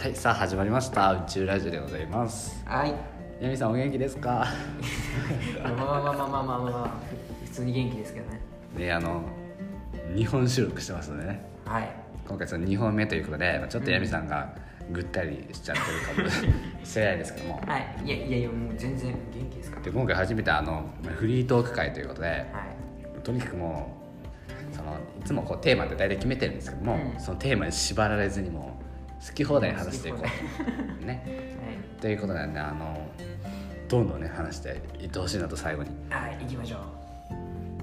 [0.00, 2.62] はい、さあ始まりました宇宙ラジオでございます。
[2.64, 2.94] はい。
[3.40, 4.46] ヤミさんお元気ですか？
[5.60, 6.90] まあまあまあまあまあまあまあ、まあ、
[7.44, 8.40] 普通に元気ですけどね。
[8.76, 9.22] ねあの
[10.14, 11.44] 日本収録してますのでね。
[11.64, 11.90] はい。
[12.28, 14.54] 今回その2本目ということで、まあちょっとヤミさんが
[14.92, 17.60] ぐったりしちゃってるかもしれないですけども。
[17.66, 17.96] はい。
[18.04, 19.82] いやいやいや、もう全然元気ですから。
[19.82, 22.46] で今回初めてあのフリートーク会ということで、はい。
[23.24, 23.96] とにかくも
[24.72, 28.87] うそのいつもこうテーマって大体決めてるんですけども、うんそのテーマに縛られずにもう
[29.26, 31.22] 好き放題に話していこうとね。
[31.26, 32.00] はい。
[32.00, 33.08] ということなんであの
[33.88, 35.90] どんどんね話していってほしいなと最後に。
[36.10, 36.80] はい、行きましょう。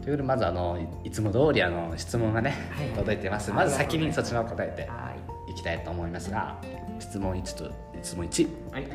[0.01, 5.13] ということでまずあのいいつも通りあの質問がね、はいはい届いてますまず先にそちらを答えては
[5.49, 6.57] いきたいと思いますが
[6.99, 8.47] 質問1と質問1い。
[8.71, 8.87] はい。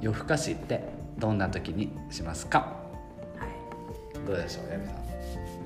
[0.00, 0.84] 夜更かしって
[1.18, 2.58] どんな時にしますか？
[3.38, 4.26] はい。
[4.26, 4.96] どうでしょうやみさん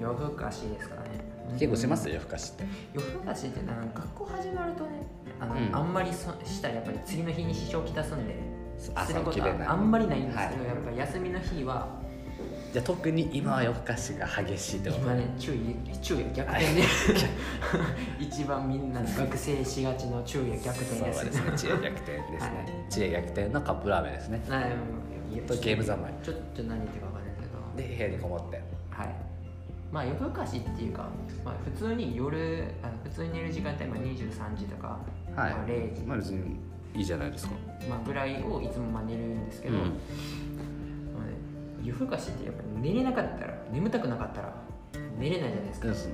[0.00, 1.00] 夜更かしですかね。
[1.58, 2.08] 結構します？
[2.08, 2.64] 夜更かしって
[2.94, 4.90] 夜更かしってなんか学校始まるとね
[5.40, 5.76] あの、うん。
[5.76, 8.34] あんまりそしたらやっぱり次の日に支障をきたすんで
[8.94, 10.66] 朝することはあんまりないんですけど、はい。
[10.66, 11.98] やっぱり休みの日は。
[12.72, 15.02] じゃあ特に今は夜更かしが激しいってこと？
[15.02, 16.82] 今ね注意注意逆転で。
[18.20, 21.20] 一番みんな学生しがちの注意逆転です。
[21.20, 22.90] そうですね知恵逆転ですね、はい。
[22.90, 24.44] 知恵逆転のカップラーメンですね。
[24.48, 26.12] なうんいやとゲーム三昧。
[26.22, 27.88] ちょっと何言ってるか分かんないですけど。
[27.88, 28.62] で部屋にこもって。
[28.90, 29.08] はい。
[29.90, 31.08] まあ夜更かしっていうか、
[31.44, 34.98] まあ、普通に夜あの普通に寝る時間帯、まあ、23時とか、
[35.38, 36.56] はい、まあ、0時、まあ別に
[36.94, 37.54] いいじゃないですか。
[37.88, 39.82] まあ、ぐらいをいつもまあ寝るんですけど、うん。
[39.82, 39.94] まあね、
[41.84, 44.52] 夜更かしってやっぱり寝れなかったら眠たくなかったら
[45.18, 45.88] 寝れないじゃないですか。
[45.88, 46.10] です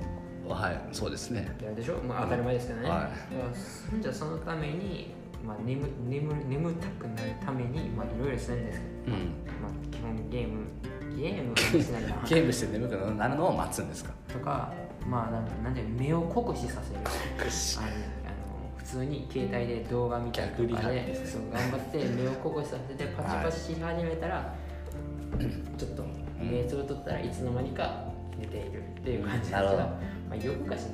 [0.47, 1.57] はいそうですね。
[1.59, 2.95] いやでしょ、まあ、当たり前ですけどね、は
[3.31, 3.35] い。
[3.35, 3.45] いや
[3.89, 9.23] そんじゃそのために、まあ、眠眠眠たくなるためにまあいろいろするんですけど、うん。
[9.61, 10.65] まあ、基本ゲーム
[11.17, 12.09] ゲームをしないな。
[12.29, 14.11] ゲームして眠くなるのを待つんですか。
[14.31, 14.71] とか
[15.07, 16.99] まあなんかなんで目を酷使させる。
[17.79, 18.24] あの
[18.95, 24.55] 普通に携帯で動画見たりとかでそう頑張って目を酷使させてパチパチし始めたら、
[25.77, 26.05] ちょっと
[26.39, 28.05] 目つぶっとったらいつの間にか
[28.39, 29.97] 寝ているっていう感じですけど、ま
[30.31, 30.85] あ、夜更かし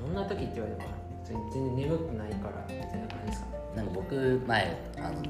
[0.00, 0.88] どんな時って言われても
[1.22, 3.46] 全然眠くないからみたいな感じですか？
[3.76, 5.22] なんか僕前あの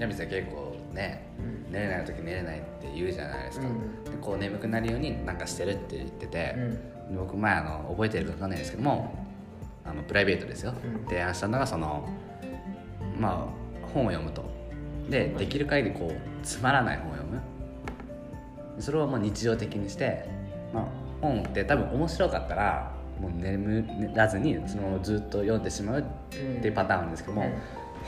[0.00, 4.04] ヤミさん結構ねうん寝れない時寝れないって言うじゃないですか、うん。
[4.04, 6.70] でこう眠くなるようになんかしてるって言ってて、うん
[7.12, 9.21] で僕前あの覚えてるか分かんないですけども
[9.84, 11.04] あのプライベートですよ、うん。
[11.06, 12.08] 提案したのがその
[13.18, 13.48] ま
[13.84, 14.50] あ本を読むと。
[15.08, 17.40] でできる限りこうつまらない本を読む。
[18.78, 20.28] それをもう日常的にして、
[20.72, 20.84] まあ、
[21.20, 27.50] 本って多分面白かったらもう眠らずにそのままずっと読んでしまうっていうパターンなんですけども、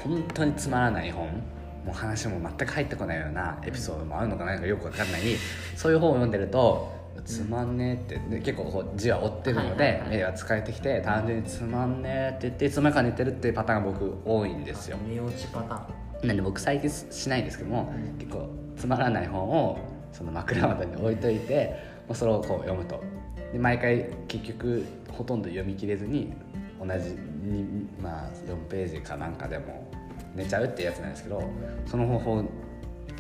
[0.02, 1.28] 本当につまらない本
[1.84, 5.22] もう話も全く入ってこないようなエピソードもあるのかないのかよく分かんない
[5.76, 6.92] そういう本を読んでると
[7.22, 14.97] つまんねえってで結構こう字は追ってるので目が疲れてきて単純につまんねえって言っていつの間にか寝てるっていうパターンが僕多いんですよ。
[15.08, 16.28] 寝落ちパターン。
[16.28, 18.19] なんで僕最近しないんですけどもうん。
[18.19, 19.78] 結構つまらない本を
[20.12, 21.76] その枕元に置いといて
[22.08, 23.03] もうそれをこう読むと。
[23.53, 26.32] で毎回結局ほとんど読み切れずに
[26.80, 27.10] 同じ
[27.42, 29.88] に、まあ、4ページかなんかでも
[30.34, 31.42] 寝ちゃうっていうやつなんですけど
[31.86, 32.44] その方法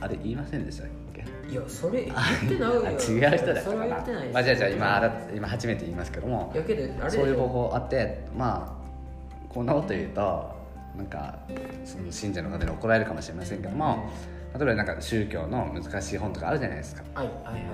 [0.00, 1.03] あれ言いませんでしたっけ？
[1.50, 2.16] いやそれ言っ
[2.48, 2.82] てないよ。
[2.86, 6.50] あ違う人だそれは言ってないまあ、じゃあじゃあ今あら今初めて言いますけども。
[6.54, 10.54] いやけどあれそういう方法あってまあこんなこと言うと
[10.96, 11.38] なんか
[11.84, 14.08] その信者の方に怒られるかもしれませんけども
[14.56, 17.02] 例えばなんか宗教の難しい本とかあるじゃないですか。
[17.14, 17.64] はいはいはいはい。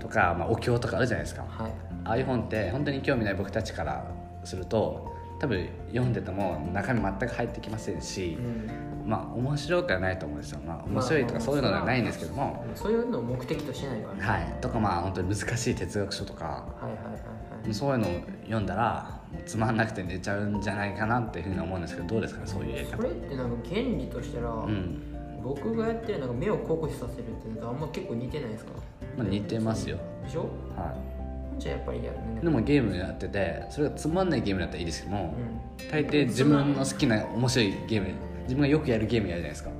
[0.00, 1.42] とか、まあ、お経とかあるじゃないですか。
[1.42, 1.72] はいはい。
[2.04, 4.04] ああいう本って本当に興味ない僕たちから
[4.44, 8.70] すると多分読んでても中身全く入ってきませんし、うん。
[9.06, 14.14] まあ面白くはないと思うんですよ、まあ、面白いとかそういうのではないんですけども、そういうのを目的としてないから。
[14.14, 17.74] ねはい、とかまあ本当に難しい哲学書とかはいはいはいはい。
[17.74, 18.10] そういうのを
[18.42, 25.00] 読んだらつまんなくて寝ちゃうんじゃないかなっていうふうに思うんですけどどうですかねそういうやり方それってなんか原理としたら、うん、
[25.42, 28.72] 僕がやってるなんか目を酷使させるっていうのとあんま結構似てないですか？
[29.16, 30.42] まあ、似てますよ、でしょ？
[30.76, 30.94] は
[31.58, 32.38] じゃあやっぱりやるね。
[32.40, 35.34] い、でもゲームやっててそれがつまんないゲームだったらいいですけども、
[35.78, 38.08] う大抵自分の好きな面白いゲーム
[38.42, 39.70] 自分がよくやるゲームやるじゃないですか。
[39.70, 39.72] ん、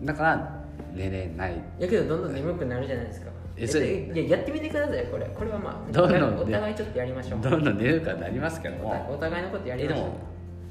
[0.00, 1.60] うん、だから寝れない。
[1.78, 3.30] やけどどんどん眠くなるじゃないですか。
[3.56, 5.26] えそれえいややってみてくださいこれ。
[5.26, 7.40] これはまあどんどんお互いちょっとやりましょう。
[7.40, 9.14] どんどん寝るからなりますけどお互いも。
[9.14, 10.06] お互いのことやりましょう。
[10.06, 10.18] えでも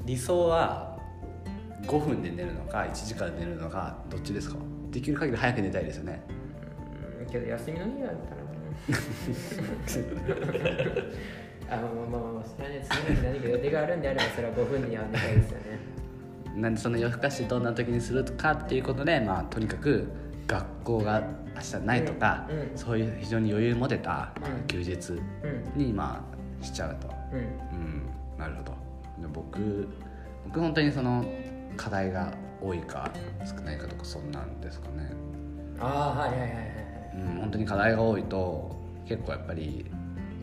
[0.04, 0.98] 理想は
[1.86, 4.56] 5分で寝るのか1時間で寝るのかどっちですか？
[4.90, 6.22] できる限り早く寝たいですよね。
[7.20, 7.26] うん。
[7.30, 8.43] けど休みの日だったら
[11.70, 15.78] あまあまあまあまあそれはね次の日何か予定があるんであればそれは5分には寝たいですよね。
[16.56, 20.08] なんでその夜更かしどんな時にするかっていうことで、まあ、とにかく
[20.46, 21.22] 学校が
[21.56, 22.78] 明日ないとか、うんうん。
[22.78, 24.66] そういう非常に余裕持てたうん。
[24.66, 25.80] 休日うん。
[25.86, 26.24] にま
[26.62, 27.38] あしちゃうと、うん。
[27.38, 28.72] うん、なるほど。
[29.20, 29.88] で僕
[30.44, 31.24] 僕本当にその
[31.76, 32.32] 課題が
[32.62, 33.10] 多いか
[33.44, 35.10] 少ないかとかそんなんですかね。
[35.80, 36.50] ああはいはいはい
[37.14, 37.40] うん。
[37.40, 38.76] 本当に課題が多いと
[39.06, 39.86] 結構やっぱり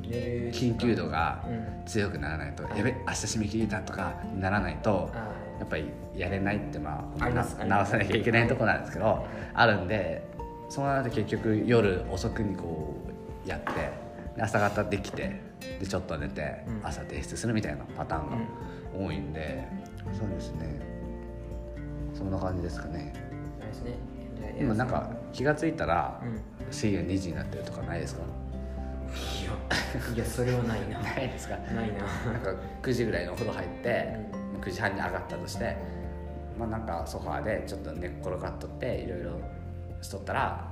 [0.03, 1.85] 緊急度がうん。
[1.85, 5.17] 強くならないと、やべ明日締め切りだとかにならないとあ
[5.59, 10.23] やっぱりやれないってまあ直さなきゃいけないとこなんですけど、はいあるんで
[10.69, 12.95] そうなると結局夜遅くにこ
[13.45, 13.71] うやって
[14.35, 15.41] で朝方できて
[15.79, 16.79] でちょっと寝てうん。
[16.83, 18.37] 朝提出するみたいなパターンが
[18.97, 19.67] 多いんで、
[20.17, 20.79] そうですね。
[22.13, 23.13] そんな感じですかね。
[23.59, 23.97] そうですね。
[24.39, 26.41] じゃあでもなんか気が付いたらうん
[26.71, 28.21] 深夜2時になってるとかないですか？
[29.11, 30.99] いやいやそれはないな。
[31.03, 31.55] ないですか？
[31.57, 32.31] ないな。
[32.31, 34.15] なんか9時ぐらいのお風呂入って、
[34.61, 35.75] 9時半に上がったとして、
[36.57, 39.31] まあ、なんかソファーでちょっと寝っ転がっとっていろいろ
[40.01, 40.65] しとったら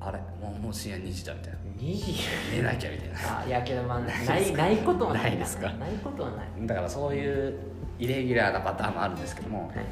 [0.00, 0.18] あれ？
[0.40, 1.58] もうもう深夜2時だみたいな。
[1.78, 2.14] 2時？
[2.56, 3.40] 寝なきゃみたいな。
[3.40, 5.28] あいやけどまあ ないないことはないな。
[5.30, 5.68] いですか？
[5.72, 6.66] ないことはない。
[6.66, 7.54] だからそういう
[7.98, 9.86] イレギュラーなパターンもあるんですけどもはいはい。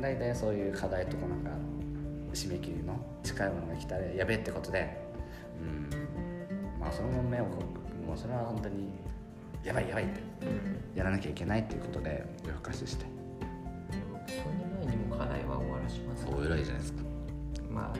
[0.00, 1.50] 大体そういう課題とかなんか
[2.36, 4.96] 締め切りの近いものが来たらやべえってことで
[5.60, 5.90] うん。
[6.78, 8.90] まあその目をもうそれは本当に
[9.64, 13.06] やばいやばいってうんやらなきゃいけないっていうことで夜更かしして。
[14.28, 14.54] その
[14.84, 16.26] 前にも課題は終わらします。
[16.28, 17.02] お偉いじゃないですか。
[17.70, 17.94] ま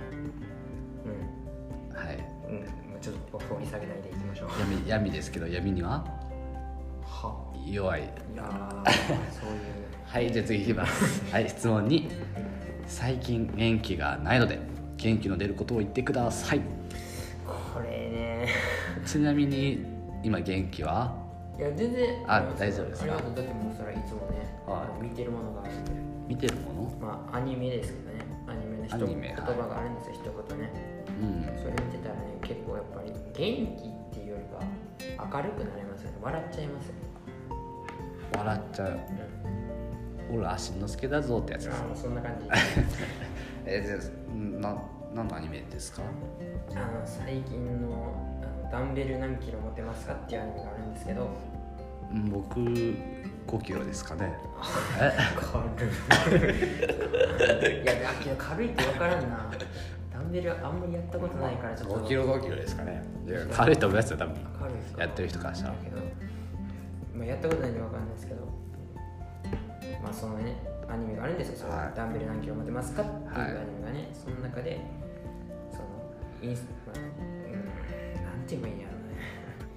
[1.95, 2.19] あはい。
[2.49, 2.57] うん。
[2.57, 4.49] うんまあちょっとここ掘り下げないでいきましょう。
[4.61, 6.05] 闇闇ですけど闇には？
[7.03, 7.53] は。
[7.67, 8.03] 弱い。
[8.03, 8.05] い
[8.37, 8.91] やー
[9.33, 9.59] そういう。
[10.05, 11.33] はいじゃあ次いきます。
[11.33, 12.09] はい質問2
[12.87, 14.59] 最近元気がないので
[14.97, 16.61] 元気の出ることを言ってください。
[17.45, 18.49] これね。
[19.05, 19.85] ちなみに
[20.23, 21.17] 今元気は？
[21.59, 23.09] いや全然あ大丈夫ですか？
[23.09, 25.03] だってもうそれはいつもね、はい。
[25.03, 25.93] 見てるものがあるんで。
[26.29, 26.91] 見てるもの？
[27.01, 28.25] まあアニメですけどね。
[28.49, 30.71] アニメの一アニメ言葉があるんですよ、一言ね。
[31.21, 31.45] うん。
[31.59, 36.19] それ見てたらね結構やっぱり元気っていうよりか明るくなりますよね。
[36.23, 36.95] 笑っちゃいますよ。
[36.95, 37.01] ね、
[38.37, 38.89] 笑っちゃう。
[38.89, 38.99] うん、
[40.39, 42.47] 俺足の助だぞってやつですあもうそんな感じ。
[43.67, 44.01] えじゃあ
[44.61, 44.77] な
[45.15, 46.03] 何のアニメですか？
[46.03, 48.13] あの最近の
[48.43, 51.23] あのダンベル何キロ持てますかっていうアニメがあるんですけど。
[51.23, 51.29] うん
[52.31, 54.33] 僕5キロですかね。
[55.01, 55.13] え？
[56.09, 57.83] 軽い。
[57.83, 59.51] いやだけど軽いって分からんな。
[60.13, 61.97] ダンベルあんまりやったことないからちょっと。
[62.01, 63.03] 5キロ5キロですかね。
[63.53, 64.35] 軽いと思いますよ多分。
[64.59, 65.03] 軽いですか？
[65.03, 65.75] やってる人からしたら。
[67.27, 68.41] やったことないんで分かんないですけど
[70.03, 70.57] まあそのね
[70.89, 71.93] アニメがあるんですよ、そのはい。
[71.97, 73.51] ダンベル何キロ持てますかっていうアはい。
[73.51, 74.81] ニメがね、その中で
[75.73, 75.85] その
[76.43, 79.17] インスまあうんなんて言えばいいんやろうね。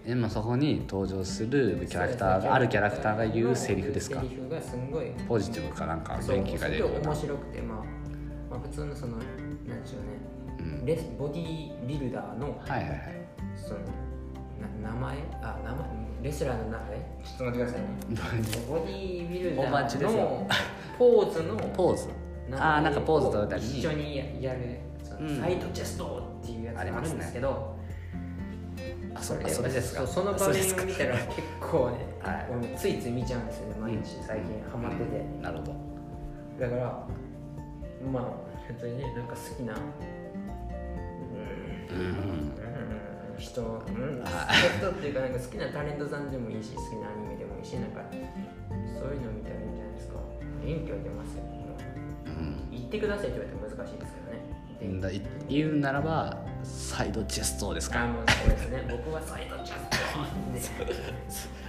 [0.06, 4.22] えまあそこに登場するキャラクターがあるキャラクターが言うセリフですか？
[4.22, 6.96] セリフがすんごいポジティブかなんかそう元気が出るような。
[6.96, 7.78] すごい面白くてまあ、
[8.52, 10.86] まあ、普通のそのなんでしょうねうん。
[10.86, 13.00] レスボディービルダーのはいはいはい。
[13.56, 13.80] その
[14.82, 15.18] な名前？
[15.42, 15.99] あ名前？
[16.22, 17.88] レスラーの名前ちょっと待ってくださいね。
[18.68, 20.48] ボディービルダお待ちですーのよ。
[20.98, 22.08] ポーズのポ ーズ
[22.58, 24.60] ああなんかポーズ取れたり一緒にやる
[25.40, 27.76] サイドチェストっていうやつがあるんですけど、
[29.14, 30.06] あそれそれですか？
[30.08, 32.32] その場面を見たら結構ね、は
[32.74, 32.78] い。
[32.78, 34.18] ついつい見ちゃうんですよね毎日。
[34.26, 35.42] 最近ハマってて、うん。
[35.42, 35.74] なるほど。
[36.60, 36.82] だから
[38.12, 39.74] まあ本当にねなんか好きな
[41.92, 41.98] うん。
[41.98, 42.59] うんうん
[43.40, 44.48] 人、うん、あ
[44.78, 50.20] 人っていうかなんか好きなタレントさんでもいいし好きなアニメでもいいしなんかそういうの見たらいいんじゃないですか。
[50.64, 51.44] 元気は出ますよ
[52.28, 52.70] うん。
[52.72, 54.44] 言ってくださいって言われても難しいですけどね。
[54.82, 55.02] うん。
[55.02, 58.04] だい言うならばサイドチェストですか？
[58.04, 58.86] あもうそうですね。
[58.92, 59.76] 僕はサイドチャ
[60.60, 60.86] スト。
[60.86, 60.94] で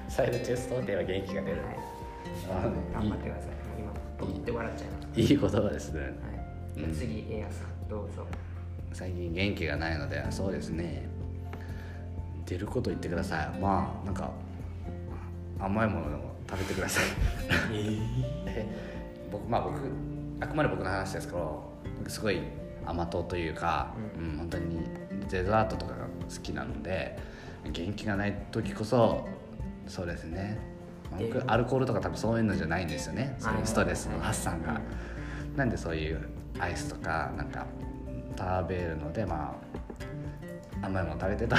[0.09, 1.57] サイドチェストって言えば元気が出る。
[1.63, 1.77] はい。
[2.51, 3.51] あ頑張ってください。
[3.79, 6.07] 今取って笑っちゃいますいいい言葉ですねは。
[6.07, 6.11] い、
[6.83, 6.95] うん。
[6.95, 8.27] 次エアさんどうぞ。
[8.93, 11.09] 最近元気がないのでそうですね
[12.51, 13.59] 出ること言ってください。
[13.61, 14.29] まあなんか
[15.61, 17.05] 甘いものでも食べてください。
[18.47, 18.67] え
[19.31, 19.79] 僕まあ僕
[20.41, 21.63] あくまで僕の話ですけど
[21.99, 22.41] 僕すごい
[22.85, 24.81] 甘党というか、ううん本当に
[25.31, 27.17] デザートとかが好きなので
[27.71, 29.29] 元気がない時こそ
[29.87, 30.59] そうですね、
[31.17, 33.37] 僕アルコールとか多分そういうのじゃないんですよね。
[33.39, 34.81] そういうストレスのはい発散が、
[35.57, 36.29] なんでそういう
[36.59, 37.65] アイスとかなんか
[38.37, 39.55] 食べるのでま
[40.83, 41.57] あ甘いもの食べてた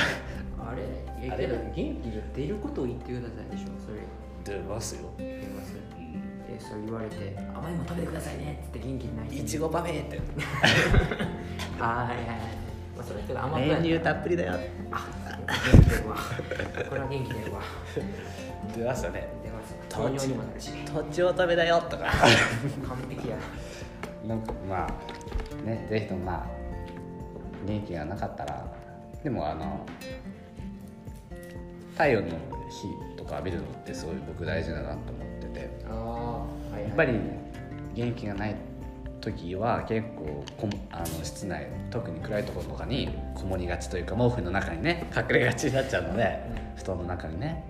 [0.66, 1.30] あれ？
[1.30, 1.48] あれ？
[1.48, 4.02] 元気が出ることを言ってくださいでしょそれ。
[4.44, 5.10] 出ますよ。
[5.18, 5.74] 言います
[6.48, 9.46] でそう言われて甘いもの食べてくださいねって言って元気になりい。
[9.46, 10.20] ちごパフェって。
[11.80, 12.18] はいはいはい。
[12.98, 14.54] まあそれけど甘く練乳たっっぷりだよ。
[14.92, 15.08] あ
[15.48, 16.16] 元気出るわ
[16.90, 17.62] これは元気出るわ。
[18.76, 19.28] 出ましたね。
[19.44, 20.72] 出ます糖尿にもなるし。
[20.86, 22.06] とちおとめだよとか。
[22.88, 23.38] 完璧や。
[24.28, 26.46] なんかまあねぜひともまあ
[27.66, 28.66] 元気がなかったら
[29.24, 29.86] でもあの
[31.94, 32.28] 太陽の
[32.70, 35.70] 日とか浴びるのってすごい僕大事だなと思ってて。
[35.88, 37.20] はい、はい、やっぱり
[37.94, 38.56] 元気がない
[39.20, 46.40] 時は結構こもあの室内特に暗いところとかにこもりがちというか毛布の中にね隠れがちになっちゃうので、
[46.78, 47.64] 布団の中にね。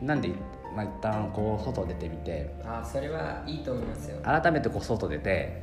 [0.00, 0.28] なんで、
[0.74, 2.54] まあ、一旦こう外出てみて。
[2.64, 4.20] ああそれはいいと思いますよ。
[4.22, 5.62] 改めてこう外出て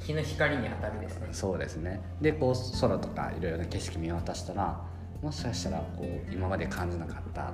[0.00, 1.28] 日の光に当たるですね。
[1.32, 2.00] そうですね。
[2.20, 4.80] でこう空とかいろいろな景色見渡したら
[5.22, 7.52] もしかしたらこう今まで感じなかった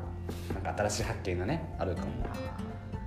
[0.54, 2.08] なんか新しい発見がねあるかも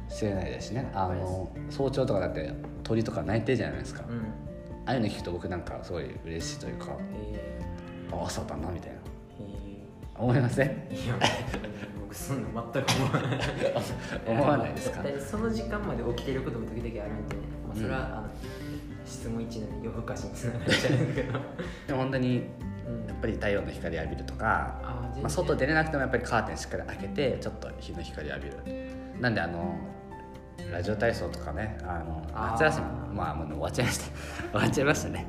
[0.10, 0.90] しれないですしね。
[0.94, 2.52] あの早朝とかだって
[2.84, 4.18] 鳥とか鳴いてるじゃないですか、うん。
[4.86, 6.96] ああいうの聞くと僕なんかすごい嬉しいというか
[7.32, 7.60] え。
[8.12, 8.98] あ朝だなみたいな。
[8.98, 9.84] ーえ。
[10.18, 10.68] 思いません？
[10.90, 11.16] ーいや
[12.02, 13.40] 僕そんな全く思わない。
[14.28, 15.04] 思わないですか？
[15.20, 18.30] その時間まで起きてることも時々あるんでね、まあ、それは、あの
[19.06, 21.40] 質問1の夜更かしにつながっちゃうんだけど、
[21.98, 22.65] 本当にうん
[23.08, 25.24] やっぱり太陽の光浴びるとか、あー全然。
[25.24, 28.58] まあ、外出れなくてもやっぱりカーテンしっかり開けてちょっと日の光浴びる。
[29.20, 29.76] なんであの
[30.72, 34.06] ラジオ体操とかねあの夏休みまあもう終わっちゃいました。
[34.52, 35.26] 終わっちゃいましたね。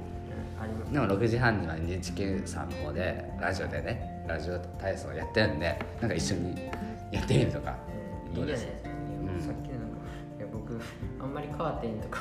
[0.90, 6.70] でも6時半には NHK さんの方でラジオでねラジオ体操やってるんでなんか一緒に
[7.10, 7.76] やってみるとか。
[8.34, 8.90] いいんじゃないですか、
[9.34, 9.42] うん。
[9.42, 9.96] さっきのなんか
[10.52, 10.80] 僕
[11.20, 12.20] あんまりカーテンとか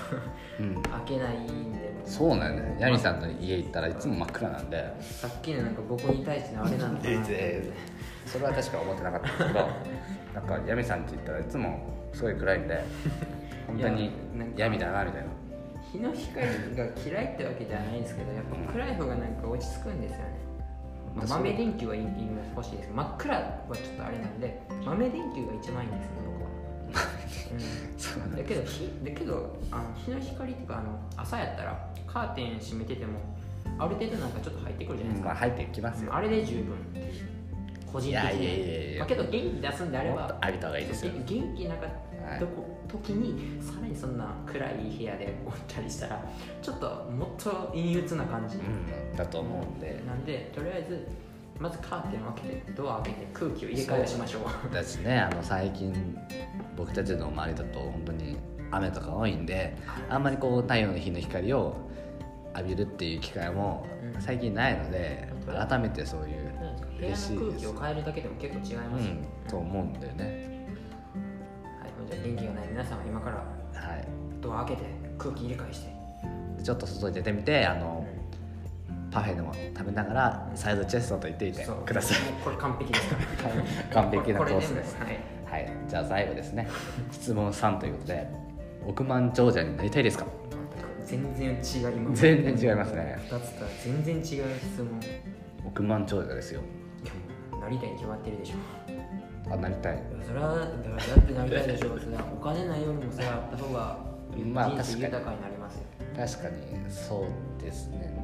[0.60, 0.82] うん。
[0.84, 2.78] 開けないんでそうなんですね。
[2.80, 4.94] ヤミさんの家行ったらいつも真っ暗なんで。
[5.02, 7.26] さっきのなんか僕に対してのあれなのかな
[8.26, 9.70] それは確か思ってなかったんですけど
[10.34, 11.80] なんかヤミさんって言ったらいつも
[12.14, 12.84] すごい暗いんで
[13.68, 14.12] 本当に
[14.56, 15.28] 闇だなみたいな。
[15.92, 16.46] 日の光
[16.76, 20.24] が嫌いってわけじゃないんですけどやっぱ暗い方がなんか落ち着くんですよね、
[21.16, 22.06] まあ豆電球はいいい
[22.56, 23.42] 欲しいですけど真っ暗は
[23.74, 26.12] ちょっとあれなんで豆電球が一番いいんですよ
[26.92, 33.20] 僕は、そ ううん、だけど日だけどあの日の光とかあの朝やったらカーテン閉めてても
[33.78, 36.16] ある程度なんかちょっと入ってくるじゃないですか、まあ入ってきますよ。
[36.16, 36.76] あれで十分。
[37.92, 38.12] 個人的に。
[38.12, 39.00] いやいやいやいや。
[39.00, 41.12] まあ、けど元気出すんであれば浴びた方がいいですよ。
[41.26, 41.26] 元
[41.56, 41.90] 気なかっ
[42.34, 46.24] たとこ時にさらにそんな暗い部屋でおったりしたら
[46.62, 50.02] ちょっともっと陰鬱な感じ、うんだと思うんで。
[50.08, 51.08] なんでとりあえず
[51.60, 54.74] まずカーテンを開けてドア開けて空気を入れ替えをしましょう。
[54.74, 55.20] だしね。
[55.20, 56.18] あの最近
[56.76, 58.38] 僕たちの周りだと本当に
[58.72, 59.78] 雨とか多いんで
[60.10, 61.76] あんまりこう太陽の日の光を
[62.56, 63.86] 浴びるっていう機会も
[64.16, 64.22] うん。
[64.22, 66.52] 最近ないので、うん改めてそういう
[67.00, 70.68] 部屋の空気を変えるだけでも結構違いますよね、うん、と思うんだよね。
[71.80, 74.08] はい、じゃあ元気がない皆さんは今からはい。
[74.42, 75.94] ドア開けて空気入れ替えして、
[76.64, 78.08] ちょっと外に出てみてあの、
[79.16, 82.18] パフェでも食べながらサイドチェストと言っていてください。
[82.44, 83.10] これ完璧です。
[83.16, 83.16] か
[83.48, 84.98] ら完璧なコースです。
[84.98, 85.20] はい。
[85.50, 85.72] はい。
[85.88, 86.68] じゃあ最後ですね。
[87.14, 88.28] 質問3ということで
[88.86, 90.26] 億万長者になりたいですか？
[91.06, 93.16] 全然違う今全然違いますね。
[93.30, 94.38] 2つとは全然違う質
[94.84, 94.90] 問。
[95.66, 96.60] 億万長者ですよ。
[97.62, 99.54] なりたいに決まってるでしょ。
[99.54, 99.96] あなりたい。
[99.96, 101.96] いやそれはだからだってなりたいでしょ。
[102.04, 103.98] それはお金ないよりもさあった方が
[104.52, 105.84] まあ人生豊かになりますよ。
[106.18, 107.26] 確かにそ
[107.60, 108.15] うですね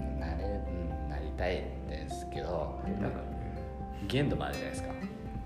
[1.41, 2.79] たいですけど
[4.07, 4.89] 限度もあるじゃないですか。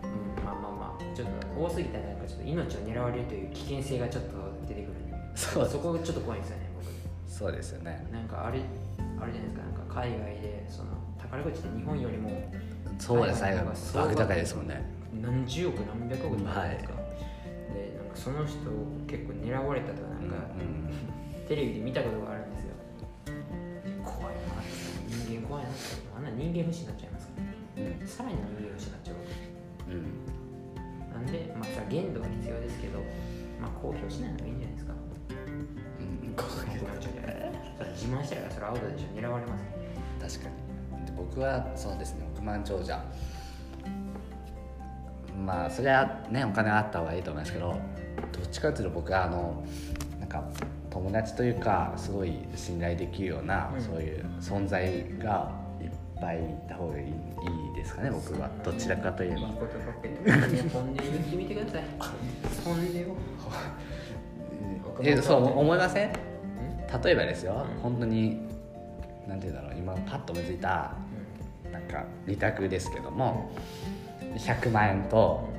[0.04, 1.16] うんまあまあまあ。
[1.16, 4.32] ちょっと多すぎたらなんかちょっと命を狙われるという危険性がちょっと
[4.68, 4.94] 出てくる
[5.36, 6.92] そうそこがちょっと怖いんですよね僕。
[7.32, 8.06] そうですよね。
[8.12, 8.60] なんかあれ
[9.20, 9.64] あれじゃないですか。
[9.64, 12.30] なんか海外でその宝くじって日本よりも
[13.00, 14.86] そうです最後海外の方が相場莫高いですもんね。
[15.22, 16.94] 何十億何百億じゃないですか、
[17.72, 18.58] でなんかその人
[19.08, 21.48] 結構狙われたとかなんか、うん。
[21.48, 22.75] テレビで見たことがあるんですよ
[26.36, 28.08] 人間不信になっちゃいますからうん。
[28.08, 29.16] さらに人間不信になっちゃう
[29.92, 30.26] うん。
[31.14, 33.00] なんでまあそれは限度が必要ですけど
[33.62, 34.94] まあ公表しないのがいいんじゃないですか。
[36.00, 36.34] うん。
[36.36, 37.16] こういう億万長者
[37.78, 39.06] それ自慢したらそれアウトでしょ。
[39.20, 40.50] 狙われます確か
[41.00, 41.06] に。
[41.06, 42.26] で僕はそうですね。
[42.34, 43.04] 億万長者。
[45.46, 47.76] まあそれはねお金あった方がいいと思いますけどど
[48.42, 49.66] っちかというと僕はあの
[50.20, 50.44] なんか
[50.90, 53.82] 友達というかすごい信頼できるような、うん。
[53.82, 55.65] そういう存在がいっ
[56.20, 58.50] ぱいいた方がいいいいですかね僕は。
[58.64, 59.38] どちらかといえば。
[59.38, 61.84] いいことばっかり本音言ってみてください
[62.64, 63.18] 本音を。
[65.04, 66.10] えそう思いません？
[66.10, 66.14] ん？
[67.04, 67.82] 例えばですよ、うん。
[67.82, 68.40] 本当に
[69.28, 69.78] なんて言うんだろう。
[69.80, 70.94] 今パッと思いついた
[71.72, 73.52] なんか2択ですけども
[74.38, 75.50] 100万円と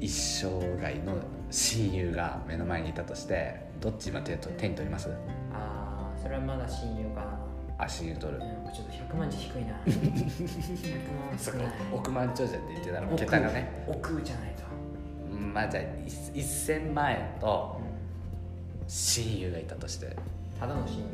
[0.00, 0.46] 一生
[0.80, 1.14] 涯の
[1.50, 5.10] 親友が目の前にいたとしてどっち今手と手に取ります？
[5.52, 7.37] ああそれはまだ親友か
[7.78, 8.38] なあ親友取る。
[8.38, 9.74] うんちょっと100万じゃ低いな。
[9.86, 11.66] 100万少ない。
[11.92, 13.84] 億万長者って言ってたら桁がね。
[13.88, 14.62] 億じゃないと。
[15.32, 15.86] うんまあじゃあい
[16.36, 17.80] 1000万円と
[18.86, 20.14] 親友がいたとして。
[20.60, 21.04] ただの親友。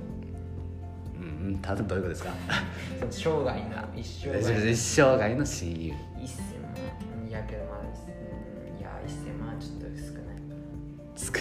[1.16, 2.30] うんうんただどういうことですか？
[3.10, 5.92] 生涯の一生一涯生涯の親友。
[5.92, 5.96] 1000
[7.20, 7.28] 万。
[7.28, 10.36] いやけどまだうんいや1000万はちょっと少ない。
[11.14, 11.38] つく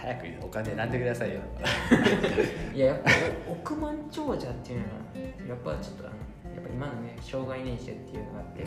[0.00, 1.40] 早くお金選んでくださいよ。
[2.74, 3.10] いややっぱ
[3.46, 8.64] お億万長者っていうのはやっぱちょっとあのやっぱ今のね障害年収っていうのがあって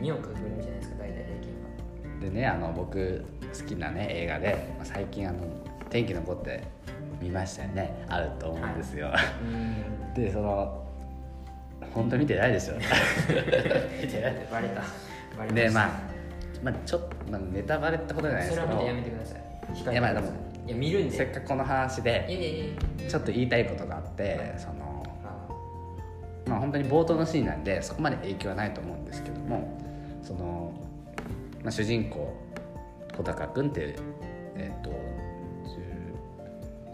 [0.00, 3.24] 2億ぐらいじゃないですか大体平均がでねあの僕
[3.56, 5.38] 好きなね映画でまあ最近あの
[5.90, 6.60] 「天気の子」って
[7.20, 8.04] 見ましたよね。
[8.08, 9.12] あると思うんですよ、
[9.42, 10.14] うん。
[10.14, 10.84] でその
[11.92, 12.74] 本当見てないでしょ。
[14.02, 14.82] 見てないバレた。
[15.38, 15.54] バレた。
[15.54, 15.90] でまあ、
[16.64, 18.72] まあ、ちょっと、まあ、ネタバレってことじゃないですけど。
[18.72, 19.44] それは見てやめてください。
[19.72, 22.76] 控えてくださいいや見るんでせっかくこの話で
[23.08, 29.78] ちょっと言いたいことがあってそのあまあ本当に冒頭のシーンなんでそこまで影響はないと思うんですけども
[30.22, 30.72] その、
[31.62, 32.34] まあ、主人公
[33.16, 33.96] 小高君っていう
[34.56, 34.90] えっ、と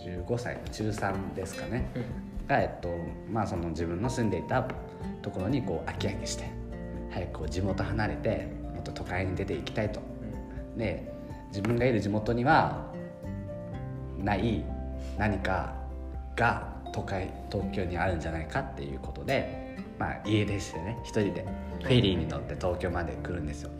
[0.05, 1.91] 10 15歳中3ですかね。
[1.95, 2.05] うん。
[2.47, 2.89] が、えっと
[3.31, 4.67] まあ、その自分の住んでいた
[5.23, 6.51] ところにこう飽き飽きして
[7.11, 10.01] 早くこう地元離れてもっと都会に出ていきたいと。
[10.77, 11.13] で
[11.49, 12.90] 自分がいる地元には
[14.25, 14.65] ない
[15.19, 15.75] 何か
[16.37, 21.47] が都会東京にあるんじゃないかっていうことで、まあ、家出してね一人で
[21.83, 23.71] フェリーに乗って東京まで来るんですよ。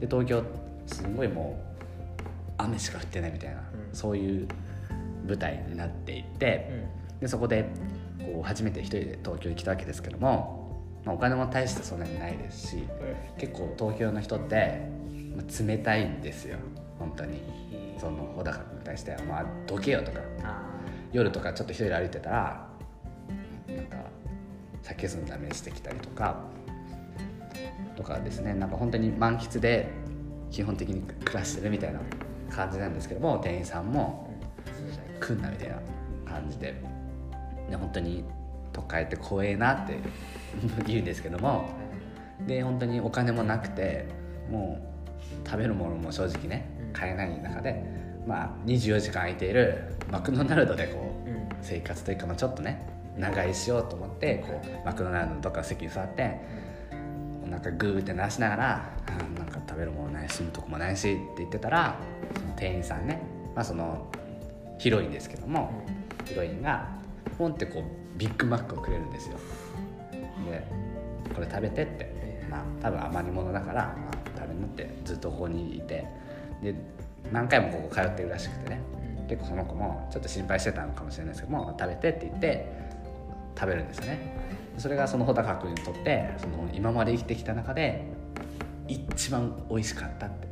[0.00, 0.42] で東京
[0.86, 1.58] すごいも
[2.18, 2.22] う
[2.58, 3.60] 雨しか降ってないみたいな、う
[3.92, 3.94] ん。
[3.94, 4.48] そういう
[5.26, 7.20] 舞台になっていて、うん。
[7.20, 7.68] でそこで
[8.20, 12.84] こう初めて一人で東京に来たわけですけども、まあ、お金も大してそんなにないですし
[13.38, 14.80] 結構東京の人って
[15.36, 16.58] まあ冷たいんですよ
[16.98, 17.40] 本当に
[18.00, 20.62] その小高君に対しては「まあ、どけよ」とかあ
[21.12, 22.66] 夜とかちょっと一人で歩いてたら
[23.68, 23.96] なんか
[24.82, 26.36] 酒飲んだ目してきたりとか
[27.96, 28.54] とかですね。
[28.54, 29.88] なんか本当に満喫で
[30.50, 32.00] 基本的に暮らしてるみたいな
[32.48, 35.76] 感じなんですけども店員さんもー来んなみたいな
[36.26, 37.00] 感じで。
[37.70, 38.24] で本当に
[38.72, 39.98] 都会って怖えなって
[40.86, 41.68] 言うんですけども
[42.46, 44.06] で本当にお金もなくて
[44.50, 44.78] も
[45.44, 47.82] う食べるものも正直ねうん買えない中で、
[48.26, 51.40] まあ、24時間空いているマクドナルドでこううん。
[51.62, 52.86] 生活というか、まあ、ちょっとね
[53.18, 56.40] 長居しようと思ってこうマクドナルドのどっかの席に座って
[57.46, 61.96] お腹グーって鳴らしながら「あーなんか食べるものないし住むとこもないし」って言ってたら
[62.34, 63.20] その店員さんね、
[63.54, 64.06] まあ、その
[64.78, 65.70] ヒロインですけども、
[66.24, 66.88] ヒロインが
[67.36, 69.36] ポンってこうビッグマックをくれるんですよ。
[70.50, 70.66] で
[71.34, 72.20] これ食べてって。
[72.50, 76.06] まあ多分余り物だから、まあ、食べなってずっとここにいて
[76.62, 76.74] で
[77.32, 78.80] 何回もここ通ってるらしくてね。
[79.28, 82.66] 結構その子もちょっと心配してたのかもしれないですけども食べてって言って
[83.56, 84.18] 食べるんですよね。
[84.76, 88.04] それがその穂高君にとってその今まで生きてきた中で
[88.88, 90.48] 一番美味しかったって。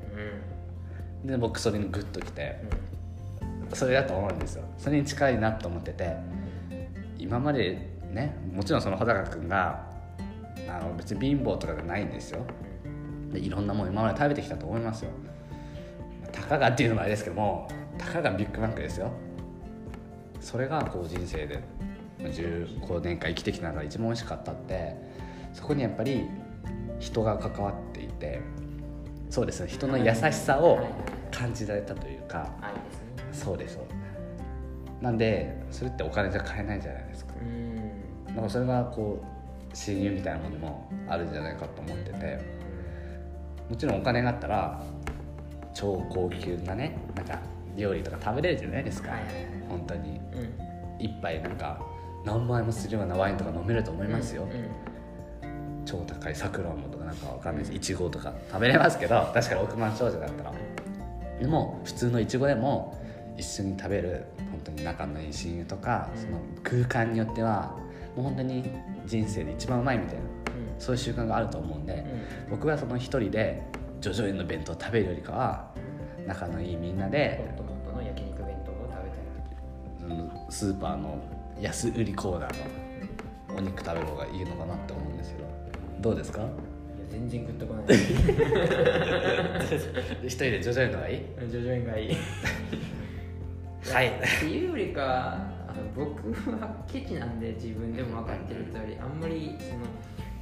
[1.24, 1.26] うん。
[1.26, 2.60] で僕それにグッときて
[3.70, 3.76] うん。
[3.76, 4.64] それだと思うんですよ。
[4.78, 6.16] それに近いなと思ってて
[7.18, 9.84] 今までねもちろんその穂高君が
[10.68, 12.44] あの別に貧乏とかじゃないんですよ。
[13.32, 15.10] でいろんなもの今まで食べてきたと思いますよ
[16.32, 19.10] たかがっていうのもあれですけどもたかがビッグマックですよ。
[20.40, 21.62] それがこう人生で
[22.20, 24.96] まあ15年間生きてきた中で一番美味しかったって
[25.52, 26.26] そこにやっぱり
[26.98, 28.40] 人が関わっていて
[29.30, 30.78] そうですね人の優しさをはい。
[30.78, 33.28] はい感じられたというか愛ですね。
[33.32, 33.78] そうです。
[35.00, 37.34] なんでそれってお金じゃ買えないじゃないですか。
[37.40, 38.26] うん。
[38.26, 42.40] だからそれがこう親友みたいなものもあるんじゃないかと思ってて
[43.68, 44.82] もちろんお金があったら
[45.78, 47.38] 超高級なねなんか
[47.76, 49.44] 料理とか食べれるじゃないですか、はいはいはい。
[49.68, 50.10] 本当に。
[50.10, 50.98] うん。
[50.98, 51.80] 一杯なんか
[52.24, 54.68] 何万円もするようなワインとか飲めると思いますよ、うん
[55.84, 57.74] 超高いさくらんぼとかなんかわかんないです。
[57.74, 60.52] いちごとか食べれますけど確かに億万長者だったら。
[61.40, 63.02] でも普通のいちごでも
[63.38, 66.20] 一緒に食べる本当に仲のいい親友とか、うん。
[66.20, 67.74] その空間によっては
[68.16, 68.70] もう本当に
[69.06, 70.22] 人生で一番うまいみたいな
[70.78, 72.04] そういう習慣があると思うんで、
[72.46, 72.50] うん。
[72.50, 73.62] 僕はその一人で
[74.00, 75.70] ジョジョ園の弁当を食べるよりかは
[76.26, 79.11] 仲のいいみんなでホットモットの焼肉弁当を食べ
[80.11, 81.18] たいうんスーパーの
[81.61, 82.64] 安売りコーナーの
[83.56, 85.48] お肉食べる方がいいのかなって思うんですけど。
[86.00, 86.42] どうですか？
[86.42, 86.48] いや
[87.11, 87.87] 全然グッとこない。
[90.24, 91.22] 一人でジョジョ園の方がいい？
[91.50, 92.11] 徐々にがいい。
[93.92, 94.06] はい。
[94.08, 99.80] っていうよりかはあの僕はケチなんで自分でも分かってる通りあんまりその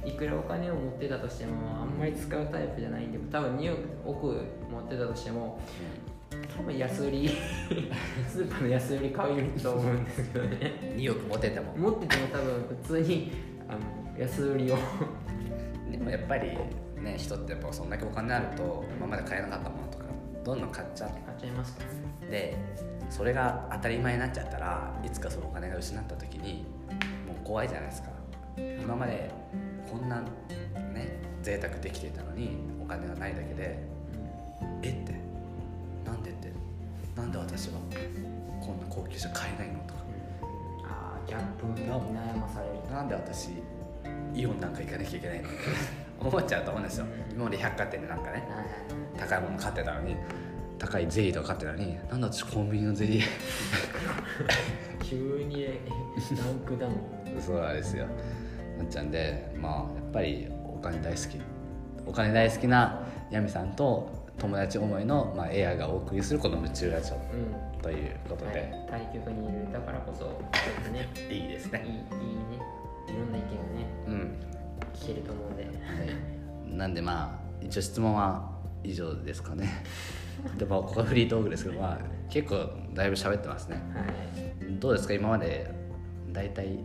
[0.05, 4.25] いくらお金を持ってたとしてもあんまり使うタイプじゃないんで多分2億
[4.71, 5.59] 持ってたとしても
[6.55, 7.29] 多分安売り
[8.27, 10.93] スーパーの安売り買うと思うんですけどね。
[10.97, 11.73] 2億持てても。
[11.77, 13.31] 持ってても多分普通に
[13.67, 14.77] あの安売りを。
[15.91, 16.57] でもやっぱり
[17.01, 20.05] ね人ってやっぱそんだけお金あると今まで買えなかったものとか
[20.43, 21.83] どんどん買っちゃ買っちゃいますか
[22.27, 22.57] うで
[23.09, 26.65] それが当たり前になっちゃったらいつかそのお金が失った時に
[27.25, 28.09] もう怖いじゃないですか。
[28.57, 29.29] 今まで
[29.89, 30.21] こんな
[30.93, 33.79] ね贅沢できていたのにお金がないだけで
[34.81, 35.13] えって
[36.05, 36.51] なんでって
[37.15, 37.79] なんで私は
[38.89, 39.99] 高級車買えないのとか。
[40.89, 42.73] ああギャップに悩まされる。
[42.91, 43.49] なんで私
[44.33, 45.49] イオンなんか行かなきゃいけないの？
[45.49, 45.57] っ て
[46.19, 47.05] 思っちゃうと思うんですよ。
[47.31, 48.43] 今まで百貨店でなんかね
[49.17, 50.15] 高いもの買ってたのに
[50.79, 53.23] 高いゼリーとか買ってたのになんだ私コンビニのゼリー
[55.03, 56.93] 急にランクダウン。
[57.41, 58.07] そうなんですよ
[58.77, 61.41] なっちゃうんでまあやっぱりお金大好き
[62.05, 67.81] お金大好きなヤミさんと友達思いの、まあ、エアがお送りするこの夢中ラジオうん。
[67.81, 70.25] ということで、はい、対局にいるだからこそ
[70.91, 71.71] ねい、いですい。
[71.71, 72.01] いいいね。
[73.07, 74.35] いろんな意見がねうん
[74.93, 75.63] 聞けると思うんで。
[75.63, 78.51] はい、なんでまあ一応質問は
[78.83, 79.67] 以上ですかね。
[80.57, 81.97] でもここはフリートークですけど、まあ、
[82.29, 82.55] 結構
[82.93, 83.77] だいぶ喋ってますね。
[83.93, 84.79] はい。
[84.79, 85.13] どうですか？
[85.15, 85.71] 今まで
[86.31, 86.79] 大体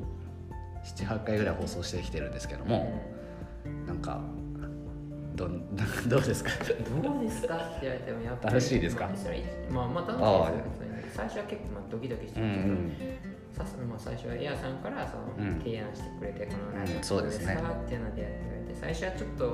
[0.84, 3.02] 78回ぐらい放送してきてるんですけども
[3.86, 4.20] なんか
[5.34, 5.64] どん
[6.08, 6.50] どうですか？
[7.02, 7.56] どうですか？
[7.56, 9.08] って言われてもやっぱり楽しいですか？
[9.70, 10.92] まあまあまあ楽しいですよ普通に。
[11.14, 12.92] 最初は結構まあドキドキしてうんうたけど、ん。
[13.52, 15.58] さすまあ、最初はエアさんからそのうん。
[15.60, 17.54] 提案してくれて、このラジオうんそうですね。
[17.56, 19.44] どかっていうのでやってくれて最初はちょっと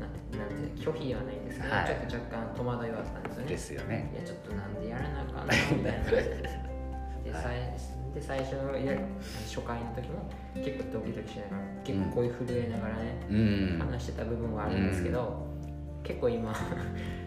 [0.00, 1.86] なんなんていうの拒否はないんですけど、はい。
[1.86, 3.48] ちょっと若干戸惑いはあったんですよね。
[3.48, 4.10] ですよね。
[4.14, 5.52] いやちょっとなんでやらなあかんの？
[5.76, 6.10] みたいな
[7.20, 7.56] で, さい
[8.14, 8.98] で最初のや
[9.46, 13.78] 初回の時も結構ドキドキしながら結構声震えながらね、うん。
[13.78, 15.46] 話してた部分はあるんですけど、
[16.02, 16.54] 結構今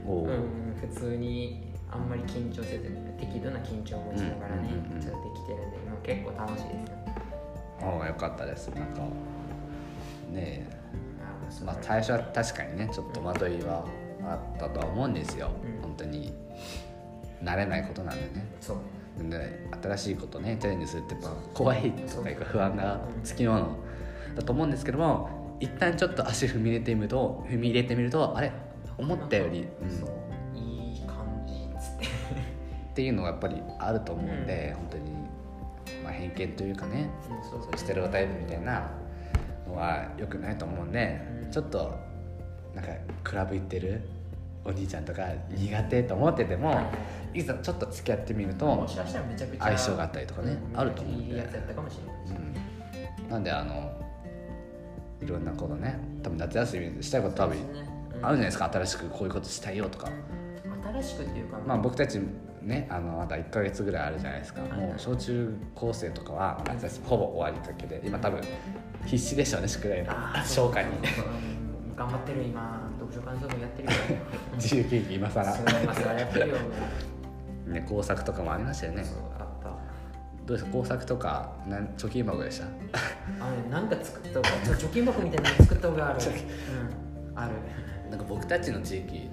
[0.06, 0.28] おう。
[0.30, 5.02] うん、普通にあんまり緊張せず適度な緊張を持ちながらね、うんうんうんうん。
[5.02, 6.98] ちょっとできてるんで今結構楽しいですよ。
[7.82, 8.68] おうよかったです。
[8.70, 9.08] なんかね
[10.36, 10.76] え。
[11.64, 13.86] まあ最初は確かにねちょっと戸惑いは
[14.24, 15.82] あったとは思うんですよ、うん。
[15.82, 16.34] 本当に
[17.44, 18.46] 慣れないことなんでね。
[18.60, 18.84] そうで
[19.18, 21.16] 新しいことねチャレンジするって
[21.54, 23.78] 怖いとかいうか不安がつきもの
[24.36, 28.52] だと思うんですけども一旦ちょっと足踏み入れてみると踏み入れてみるとあれ？
[28.98, 32.06] 思ったより、うんいい感じっつって。
[32.06, 35.12] っていうのがやっぱりあると思うんで、本当に、
[36.02, 37.78] まあ、偏見というかねうんそうそう。
[37.78, 38.90] ステレオタイプみたいな
[39.68, 41.52] のは良くないと思うんで、うん。
[41.52, 41.94] ちょっと
[42.74, 42.92] なんか
[43.24, 44.02] クラブ行ってる
[44.66, 46.82] お兄ちゃんとか苦手と思ってても、
[47.34, 47.44] い。
[47.44, 48.88] ざちょっと付き合ってみると、
[49.60, 51.34] 相性があったりとかねうんあると思うんで。
[51.34, 53.92] いいやつやったかもしれなん、なんであの
[55.22, 58.70] いろんなことね多分夏休みしたいこと多分あるじゃないですか。
[58.74, 60.10] 新しくこういうことしたいよとか。
[60.94, 61.60] 新しくっていうか。
[61.66, 62.20] まあ僕たち
[62.62, 64.62] ねあのまだ1か月ぐらいあるじゃないですか。
[64.62, 64.72] はい。
[64.72, 68.42] もう小中高生とかは夏休みほぼ終わりかけで今多分
[69.06, 70.12] 必死でしょうね宿題の
[70.44, 70.90] 消化に。
[71.96, 73.94] 頑張ってる今読書感想文やってるよ
[74.56, 75.58] 自由研究今更。
[75.84, 76.56] 今更やってるよ
[77.68, 77.86] ね。
[77.88, 79.04] 工作とかもありましたよね。
[79.04, 79.70] そうあった。
[80.46, 80.72] どうですか？
[80.72, 82.66] 工作とかなん貯金箱でした？
[83.46, 87.54] あのねなんか作った方がちょ貯金箱みたいなの作った方がある、 貯うん、ある、
[88.12, 89.30] なんか僕たちの地域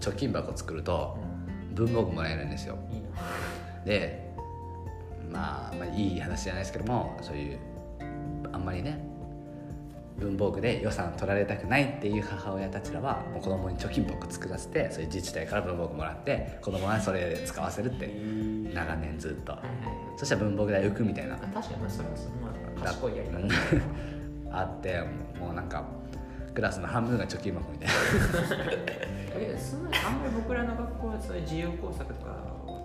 [0.00, 1.16] 貯金箱作ると
[1.74, 2.76] 文房具もらえるんですよ。
[2.90, 3.08] いいな
[3.84, 4.32] で、
[5.30, 7.58] まあ、まあいい話じゃないですけどもそういう
[8.52, 8.98] あんまりね
[10.18, 18.06] 文房具で予算取られたくないっていう母親たちらはもう子供に貯金箱作らせてそういう自治体から文房具もらって子供はそれで使わせるって
[18.72, 21.34] 長年ずっとはいはいはいそしたら文房具代浮くみたいな。
[21.34, 21.80] あ確かに。
[21.82, 24.58] まあそれはそのまあ賢いやり方。
[24.58, 25.02] あって
[25.38, 25.84] もうなんか
[26.54, 27.94] クラスの半分が貯金箱みたいな。
[29.36, 32.36] だけどそんなにあんまり僕らの学校はそういう自由工作とか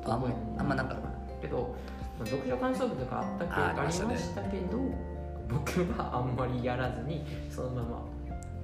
[0.06, 0.98] あんまあんまなんか
[1.42, 1.74] けど
[2.20, 5.11] まあ読書感想文とかあったけどあありましたけど
[5.52, 8.06] 僕はあんまりやらずにそのまま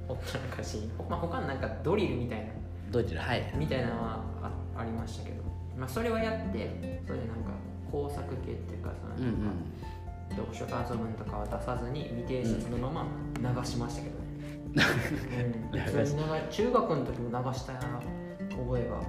[0.08, 2.46] ほったらかしに、まあ、他のなんかドリルみたいな
[2.92, 3.54] どちらはい。
[3.56, 5.44] みたいなのはあありましたけど、
[5.78, 7.52] まあ、それはやってそれでなんか
[7.92, 9.52] 工作系っていうかその、うんうん。
[10.36, 13.06] 読書感想文とかは出さずに未提出のまま
[13.62, 19.00] 流しましたけどね、うん、 普通に流中学の時も流した覚えが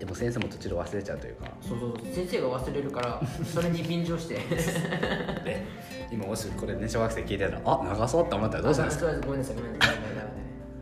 [0.00, 1.46] でも先生も途中で忘れちゃうというか。
[1.60, 4.34] そうそうそう先生が忘れるから それに便乗して。
[4.34, 5.64] で
[6.10, 9.06] 今もしこれね小学生聞いてたらあ流そうって思ったらどうしたんですか？
[9.20, 9.96] ごめんなさいごめんなさい。
[9.96, 10.26] ごめんなさ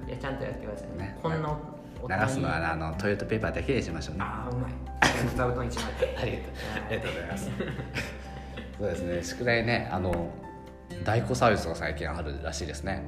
[0.07, 0.09] い。
[0.09, 1.05] いやちゃんとやってくださいね。
[1.05, 1.19] ね。
[1.21, 4.21] こんな流すのはあのトイレットペーパーだけにしましょうね。
[4.23, 4.73] ああうまい。
[5.37, 5.85] 座布団一枚
[6.17, 6.53] ありがとう
[6.87, 7.51] ありがとうございます。
[8.79, 9.23] そうですね。
[9.25, 10.31] 宿題ねあの
[11.05, 13.03] 代行サービスが最近あるらしいですね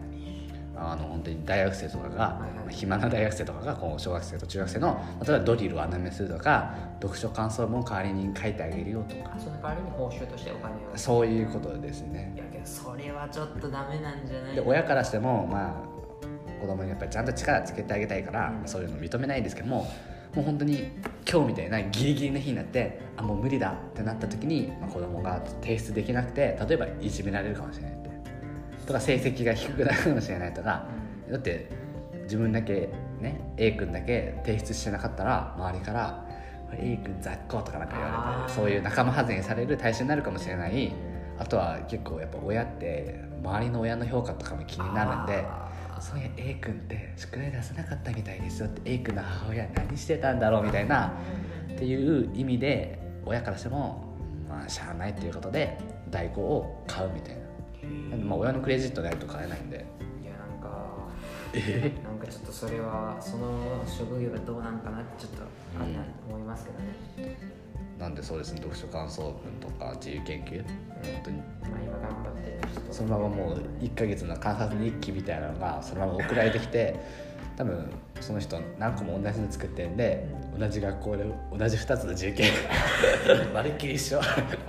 [0.83, 2.40] あの本当に大学生とかが、
[2.71, 9.37] 暇な大学生とかがこう小学生と中学生の例えばドリルを穴埋めするとか読書感想文を代わりに書いてあげるよとか。
[9.38, 10.79] その代わりに報酬としてお金を。
[10.97, 12.33] そういうことですね。
[12.35, 14.55] いやけどそれはちょっとダメなんじゃない？
[14.55, 18.69] で親からしてもまあ子供にやっぱりちゃんと力つけてあげたいから、うん。
[18.69, 19.90] そういうの認めないですけども
[20.35, 20.90] もう本当に
[21.31, 28.10] 今日みたいなギリギリの日になってあもう無理だってなった時に、まあ、子供が提出できなくて例えばいじめられるかもしれないって
[28.87, 30.85] とか成績が低くなるかもしれないとか
[31.31, 31.71] だって
[32.25, 32.88] 自分だけ
[33.21, 36.25] ね A 君だけ提出してなかったら周りから
[36.73, 40.93] 「「A 君雑魚」とかなんか言われてそういう仲間外れにされる対象になるかもしれない。
[41.40, 45.47] あとは結構やっぱ親って周りの親の評価とかも気になるんで
[45.99, 51.14] そういや A 君って宿題出せなかったみたいですよって A 君の母親何してたんだろうみたいな
[51.73, 54.05] っていう意味で親からしても
[54.51, 55.79] まあしゃあないっていうことで
[56.11, 57.40] 代行を買うみたいな、
[58.24, 59.87] まあ、親のクレジットないと買えないんで。
[60.22, 61.09] いやなんか
[61.53, 65.42] えなんかちょっとそれはその職業がどうなんかなってちょっと
[65.81, 66.79] あれな思いますけど
[67.29, 67.37] ね、
[67.98, 70.62] なんでそうですね読書感想文とか自由研究？
[70.62, 71.37] 本当に。
[71.38, 76.98] まあ今頑張ってそのままもう1ヶ月の観察日記みたいなのがそのまま送られてきて
[77.57, 80.26] 多分その人何個も同じの作ってるんで
[80.59, 81.24] 同じ学校で
[81.57, 83.53] 同じ2つの自由研究。
[83.53, 84.20] まるっきり一緒。
[84.20, 84.24] あ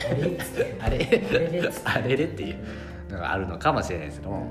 [0.10, 0.38] れ
[0.80, 1.72] あれ。
[1.86, 2.58] あれれっていう
[3.12, 4.48] のがあるのかもしれないですけども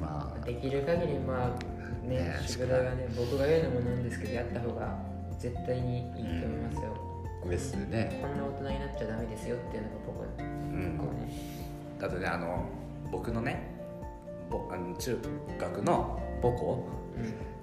[0.00, 0.44] まあ。
[0.44, 4.98] できる限りまあねね宿題はね僕が言うのもなんですけどやった方が
[5.38, 7.08] 絶対にいいと思いますよ、
[7.48, 8.18] ですね。
[8.20, 10.98] こんな大人になっちゃダメですよっていうのが僕はうん。
[10.98, 11.32] こうね
[12.00, 12.64] だとねあの
[13.10, 13.70] 僕のね
[14.50, 15.18] ぼあの中
[15.58, 16.88] 学の母校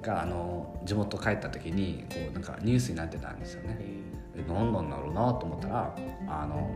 [0.02, 3.78] があの地元帰った時にこうなんかニュースになってたんですよね。
[3.80, 5.96] え何なんだろうなと思ったら
[6.28, 6.70] あの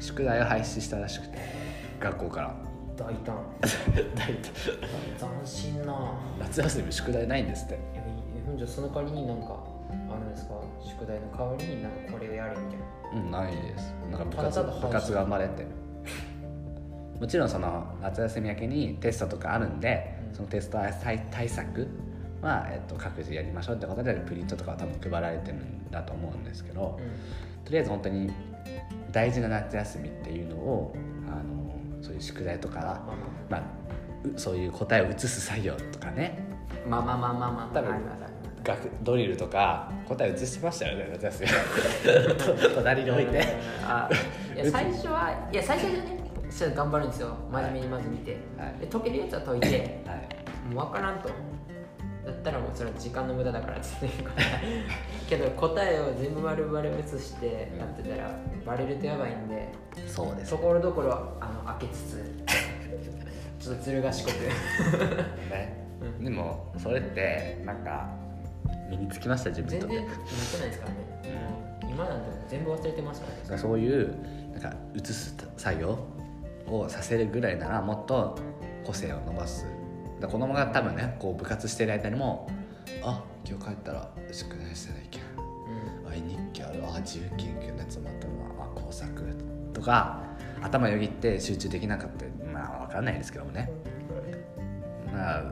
[0.00, 1.38] 宿題を廃止したらしくて
[2.00, 2.54] 学校から。
[2.96, 3.36] 大胆。
[4.14, 6.12] 大体斬新な。
[6.40, 7.74] 夏休み宿題ないんですって。
[7.74, 8.02] いや
[8.46, 9.56] ほんじゃその代わりになんか
[9.90, 10.54] あるんですか？
[10.80, 12.84] 宿題の代わりになんかこれをやるみたいな。
[13.22, 13.94] うんないです。
[14.10, 15.66] なんか部活部活頑張れって。
[17.20, 20.34] もちろんその夏休み明けにテストとかあるんで、うん。
[20.34, 21.88] そのテスト対対策
[22.40, 26.98] は、えっと、各自やりましょうってことでプリントとかは多分配られてるんだと思うんですけど、
[27.64, 28.30] とりあえず本当に
[29.10, 30.94] 大事な夏休みっていうのを
[31.26, 31.57] あの
[32.02, 33.02] そういう宿題とか、
[33.50, 33.62] まあ、
[34.24, 36.38] うそういう答えを移す作業とかね。
[36.88, 37.52] まあまあまあまあまあ。
[37.52, 41.48] まあ多分ありますあります学ドリルとか答え移してましたよね夏休み
[42.74, 43.46] 隣に置いて。
[43.84, 44.08] あ
[44.54, 46.18] いや最初はいや最初でね
[46.74, 47.36] 頑張るんですよ。
[47.50, 48.80] 真面目にまず見て、はい。
[48.80, 50.02] で解けるやつは解いて。
[50.06, 50.74] はい。
[50.74, 51.28] もう分からんと。
[51.28, 51.34] だ
[52.38, 54.08] ったらもうそれは時間の無駄だからっつって
[55.28, 58.30] けど答えを全部丸々写してやってたら
[58.64, 59.68] バレるとやばいんで
[60.06, 60.50] そうです。
[60.50, 62.44] ところどころあの開けつつ
[63.60, 64.34] ちょっとずる賢く。
[65.50, 65.86] ね。
[66.18, 66.24] うん。
[66.24, 68.08] でもそれってなんか
[68.88, 70.98] 身につきました自分と全然持ってないですからね、
[71.82, 73.58] もう今なんて全部忘れてますからね。
[73.58, 74.14] そういう
[74.52, 75.98] なんか移す作業
[76.66, 78.38] をさせるぐらいならもっと
[78.84, 79.66] 個性を伸ばす
[80.26, 82.48] 子供が多分ねこう部活してる間にも
[83.02, 85.22] あ今日帰ったら宿題してないけん。
[85.22, 86.08] うん。
[86.08, 86.82] あ日記ある。
[86.84, 89.08] あ自由研究のやつもあったなあ工作。
[89.72, 90.22] とか
[90.60, 92.24] 頭よぎって集中できなかった。
[92.52, 93.70] まあ分かんないですけどもね。
[95.12, 95.44] まあ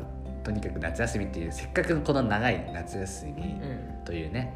[0.42, 4.52] とにかく夏休みっていうせっかくこの長い夏休みうんというね、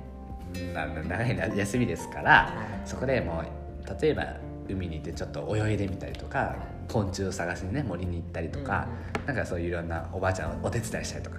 [0.74, 2.48] まあ、長い夏休みですからは
[2.84, 2.88] い。
[2.88, 4.36] そこでもう例えば
[4.68, 6.56] 海に行ってちょっと泳いでみたりとか
[6.90, 8.88] 昆虫を探しにね森に行ったりとか、
[9.26, 11.36] なんかそういういろんなおばあちゃんお手伝いしたりとか。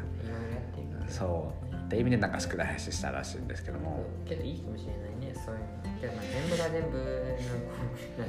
[1.10, 1.76] そう。
[1.76, 4.06] って意味でなんか宿題廃止したらしいんですけども。
[4.26, 5.34] けどいいかもしれないね。
[5.36, 7.04] そういうのけどまあ全部が全部の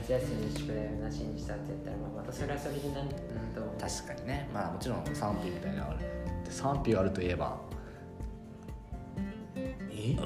[0.01, 3.15] 夏休みの宿題をなしにしたって言ったら、まあ、またそれはそれでなんと
[3.61, 4.49] も確かにね。
[4.53, 6.01] まあもちろん賛否みたいなのがある。
[6.45, 7.57] で賛否があるといえば。
[9.93, 10.17] え？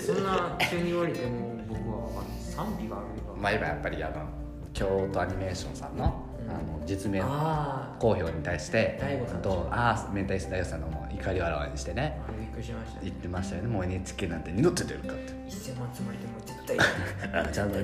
[0.00, 3.34] そんな急に言われても僕は分かんない賛否があるよ。
[3.36, 4.28] まあ今やっぱりあの
[4.74, 6.50] 京都アニメーションさんの,、うん。
[6.50, 9.00] あの実名あ公表に対して
[9.70, 13.68] ああ明太子大悟さんのもう怒りをあらわにしてねあびっくりしました言ってましたよね。
[13.68, 16.76] もう NHK なんて二度と出るかって1000万積まれても絶対
[17.40, 17.76] あ ちゃんと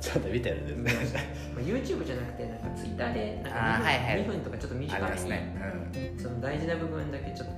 [0.00, 1.20] ちゃんと見てるんですね。
[1.54, 4.24] まあ YouTube じゃなくてなんか Twitter でなんかあー 2, 分はいはい。
[4.24, 5.56] 2分とかちょっと短めに、ますね、
[6.16, 7.54] その大事な部分だけちょっと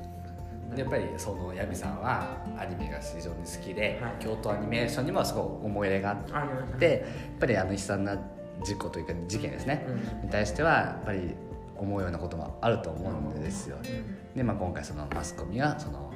[0.72, 2.26] うん、やっぱりそのヤミさんは
[2.58, 4.12] アニメが非常に好きで、はい。
[4.18, 7.00] 京都アニメーションにもすごい思い入れがあってやっ
[7.38, 8.16] ぱりあの悲惨な
[8.64, 10.26] 事故というか事件ですね、うん。
[10.26, 11.34] に対してはやっぱり
[11.76, 14.36] 思うようなこともあると思うんですよ、うん。
[14.36, 16.12] で、まあ、今回そのマスコミはその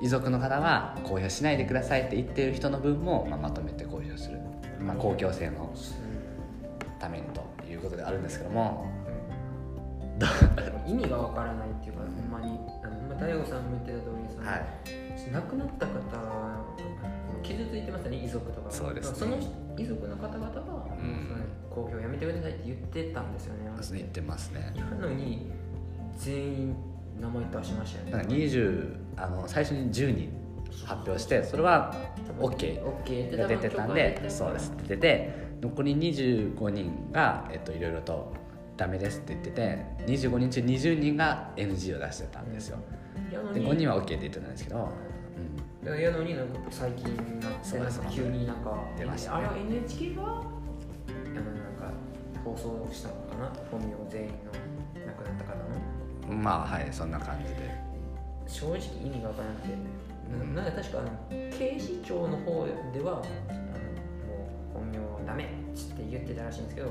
[0.00, 4.38] 遺族の方は公表しないでくださいって言ってる人の分も、まあ、まとめて公表する、
[4.80, 5.72] まあ、公共性の
[6.98, 8.86] ためにということであるんですけども。
[10.84, 14.64] 意味がわからないっていうかほんまにあのほんま大悟さんも言ってた通りその、はい。
[15.32, 16.64] 亡くなった方は
[17.42, 18.70] 傷ついてますよね遺族とか。
[18.70, 19.16] そうですね。
[19.18, 19.36] その
[19.76, 20.77] 遺族の方々は、
[21.70, 23.70] 公表やめてくださいって言ってたんですよね。
[23.92, 24.72] 言ってますね。
[24.90, 25.50] なのに
[26.16, 26.76] 全員
[27.20, 28.12] 名前出しましたよね。
[28.12, 30.32] なんか20あの最初に10人
[30.84, 31.94] 発表してそれは
[32.38, 33.36] OK オッケー。
[33.36, 34.72] が出てたんでそうです。
[34.76, 38.32] 出てて残り25人が、えっと、いろいろと
[38.76, 42.78] ダメですって言ってて25人中20人が NG を出してたんですよ。
[43.52, 44.88] で5人は OK って言ってたんですけど、
[45.84, 48.00] うん、やのになんか最近になってなんそうです。
[48.00, 49.36] か急になんか出ましたね。
[49.38, 50.42] あれは NHK が
[52.56, 53.52] 放送したのかな？
[53.70, 55.56] 本名全員の亡くなった方
[56.28, 56.36] の？
[56.42, 57.88] まあはいそんな感じで。
[58.46, 59.76] 正直意味がわからなくて、
[60.56, 61.10] ななんか確かあの
[61.52, 63.58] 警視庁の方ではあの
[64.24, 65.52] もう本名ダメって
[66.10, 66.88] 言ってたらしいんですけど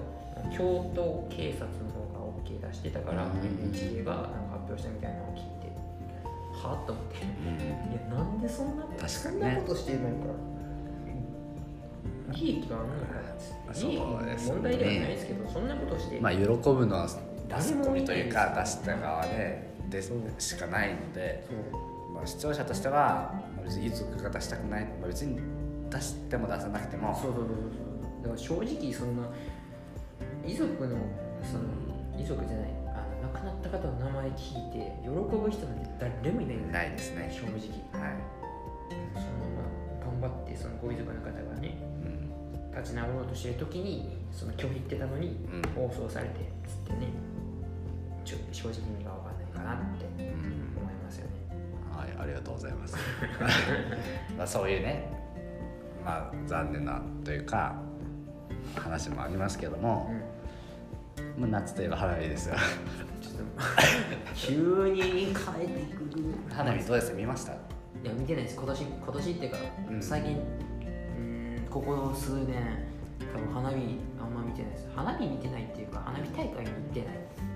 [0.56, 3.32] 京都警察の方が OK 出してたから、うん
[3.72, 4.30] NHK がなんか
[4.62, 5.74] 発表したみたいなのを聞いて
[6.54, 7.26] はあと思って。
[7.26, 7.58] うん
[7.92, 9.14] いやなんでそんな確かにね。
[9.24, 10.14] そんなことしてるのか
[12.34, 17.08] 利益があるのかそう利益ですね問題ではないですけどそんなことして、まあ喜ぶのは
[17.48, 21.48] 誰ツッも見ないコミというか出した側でですしかないので、
[22.14, 25.40] まあ、視聴者としてはまあ別に遺族が出したくない、まあ、別に
[25.90, 27.58] 出しても出さなくてもそうそうそうそう。
[28.24, 29.24] だから正直そんな
[30.46, 30.98] 遺族の
[31.44, 31.64] その
[32.20, 36.58] 遺族じゃないあの亡くなった方の名前聞いて喜ぶ人なんて誰もいない。
[36.72, 37.30] ないですね。
[37.32, 37.52] 正直。
[37.52, 37.62] はい、
[39.14, 41.47] そのまま頑張ってそのご遺族の方が
[42.80, 45.62] 立ち直ろうとしてる時にその拒否ってたのにうん。
[45.74, 46.34] 放送されて
[46.66, 47.08] つってね
[48.26, 50.82] ちょ正直意味が分かんないかなってうん。
[50.82, 51.32] 思いますよね。
[51.96, 52.96] はい、ありがとうございます。
[54.38, 55.10] まあそういうね、
[56.06, 57.76] まあ残念なというか
[58.76, 60.12] 話もありますけども
[61.18, 61.42] う、ん。
[61.42, 62.56] まあ、夏といえば花火ですよ。
[63.22, 63.42] ちょっと
[64.36, 65.34] 急に変え
[65.68, 66.34] てくる。
[66.52, 67.14] 花火どうです？
[67.14, 67.54] 見ました？
[67.54, 67.56] い
[68.04, 68.56] や見てないです。
[68.56, 69.58] 今年今年っていうか、
[69.90, 70.02] うん。
[70.02, 70.38] 最近
[71.78, 72.56] ここ数年
[73.32, 73.76] 多分花火
[74.20, 74.90] あんま見てないです。
[74.96, 77.10] 花火見てないっていうか花火大会に行ってない。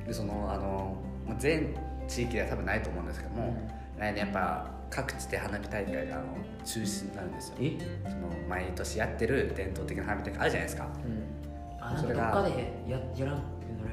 [0.05, 0.95] でそのあの
[1.27, 1.75] まあ全
[2.07, 6.25] 地域では多分ないと思うんですけども、来年やっぱ各地で花火大会があの
[6.63, 7.55] 中止になるんですよ。
[7.61, 7.77] え？
[8.03, 10.87] その毎年やってる伝統的な花火大会あるじゃないですか。
[11.03, 11.99] うん。
[11.99, 13.43] それがかどっかでややらなる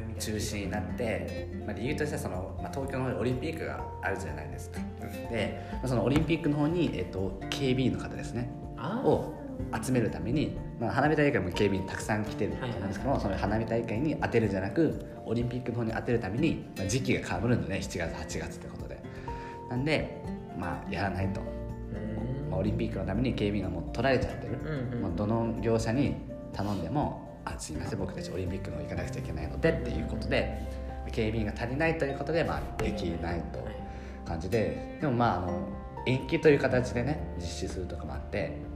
[0.09, 0.21] みたいな。
[0.21, 4.79] 中止になって、まあ、理由としてはその、まあ、東京の方でオリンピックがあるじゃないですか。
[5.31, 8.51] で、まあ、そのオリンピックの方に、えっと、警備員の方ですね。
[8.77, 9.33] あを
[9.83, 18.99] 集めるために、まあ、花火大会も警備員たくさん来てると思うんですけども、その花火大会に当てるんじゃなくオリンピックの方に当てるために、まあ、時期がかぶるんでね7月8月ってことで。
[19.71, 20.23] なんで
[20.59, 22.51] まあやらないと、うん。
[22.51, 26.17] まあ、オリンピックのために警備員がもう取られちゃってる、うんうんまあ、どの業者に
[26.53, 30.63] 頼んでも「あすいません僕たちオリンピックの方行かなくちゃいけないので」っていうことで
[31.13, 33.79] 警備員が足りないということで、まあ、できないとはい。
[34.25, 34.99] 感じで。
[35.01, 35.69] でもまああの
[36.07, 38.68] 延期という形でね実施するとかもあって、うん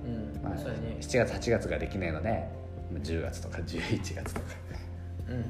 [0.43, 0.97] まあ、そうやね。
[1.01, 2.49] 7月8月ができないので
[2.93, 4.47] まあ10月とか11月とか。
[5.29, 5.45] うんうんう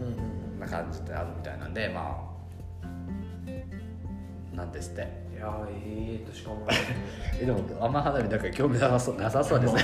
[0.59, 2.29] んな感じであるみたいなんでま
[4.53, 4.57] あ。
[4.57, 5.03] なんですって。
[5.35, 6.67] いやーええとしか思
[7.41, 9.83] えでもあんま花火だから興味なさそうなさそうですね。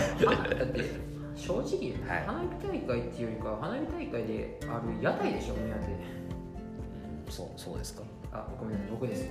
[1.34, 1.62] 正直、
[2.06, 2.26] はい。
[2.26, 6.18] 花火大会っていうよりか花火大会である屋台でしょ目当て。
[7.30, 9.30] そうそうですかあごめんなさい僕ですね。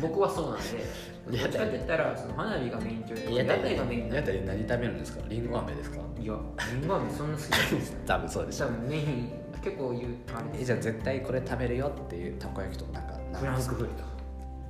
[0.00, 5.20] 僕僕はそうなんでどっちかって言ったらその花火がメインというか屋台がメイン屋台で何食べるんですか？
[5.28, 5.96] リンゴ飴ですか？
[6.20, 6.34] いや
[6.80, 7.70] リンゴ飴そんな好きじゃない。
[7.72, 9.32] ですね多分そうでしょ多分メイン
[9.62, 13.94] 結構言うあれですえじゃあ絶対これ食べるよっていうたこ焼きとかなんかなんフランクフルト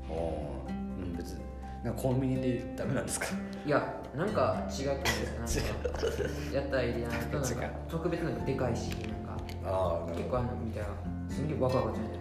[0.09, 1.45] おおーうん別に。
[1.85, 3.27] なんかコンビニでダメなんですか？
[3.65, 5.05] いやなんか違くないで
[5.47, 6.01] すかなんか
[6.55, 9.37] 屋台でやるとなんか 特別なんかでかいしなんか。
[10.17, 10.89] 結構あのみたいな。
[11.29, 12.13] すんげえワクワクじゃない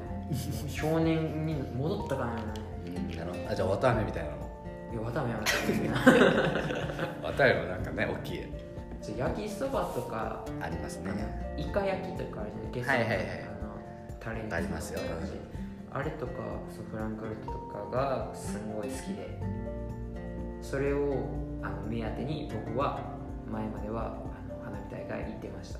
[0.67, 2.35] 少年に戻ったかな。
[2.35, 2.41] ね
[2.87, 4.37] うんなるほどあじゃあ綿あめみたいなの。
[4.93, 5.45] いやわためはな
[7.23, 8.43] 綿あめも なんかね大きい
[9.17, 11.11] 焼きそばとかありますね。
[11.57, 14.99] イカ焼きとかあるじゃないはいはいはいあのタレにありますよ。
[15.91, 16.33] あれとか
[16.69, 17.57] そうフランクフルトと
[17.91, 19.39] かがすごい好きで。
[20.61, 21.13] それを
[21.61, 22.99] あの目当てに僕は
[23.51, 25.79] 前まではあの花火大会行ってました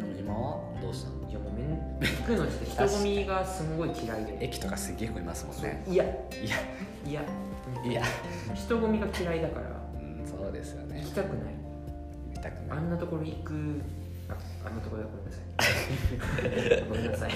[0.00, 3.62] うん今はどうしたのいやもうめん行くのって人混みがす。
[3.76, 4.94] ごい嫌いで駅とかす。
[4.96, 5.46] げえ子います。
[5.46, 6.56] もんねいやいや
[7.06, 7.22] いや
[7.84, 8.02] いや
[8.54, 9.66] 人混みが嫌いだから
[10.00, 10.72] うんそうです。
[10.72, 11.54] よね行きたくない
[12.30, 13.80] 見たくないあんなところ行く
[14.28, 14.34] あ
[14.66, 15.38] あんなところでごめんなさ
[16.78, 17.30] いごめんなさい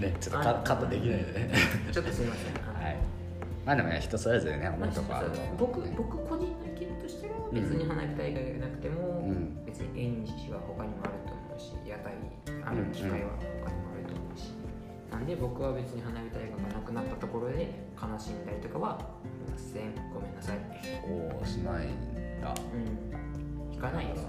[0.00, 1.50] ねちょっとカカットできないでね
[1.92, 2.20] ちょっとす。
[2.22, 2.96] みませんはい
[3.64, 11.09] まあでもね人それぞれね思うとこあると思う僕僕個人の意見としては別に花火大会がなくても、うん別に縁日は他にもある
[12.70, 13.16] ある機会は
[13.62, 14.52] 他にもあると思うし、
[15.10, 17.68] なんで僕は別に花火大会がなくなったところで
[18.00, 19.02] 悲しんだりとかはし
[19.50, 20.58] ませんごめんなさい
[21.04, 22.54] おおしないんだ。
[22.72, 24.26] うん行かないです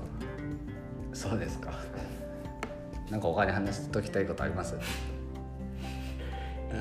[1.29, 1.71] そうですか。
[3.09, 4.75] なんか他に話しときたいことあります？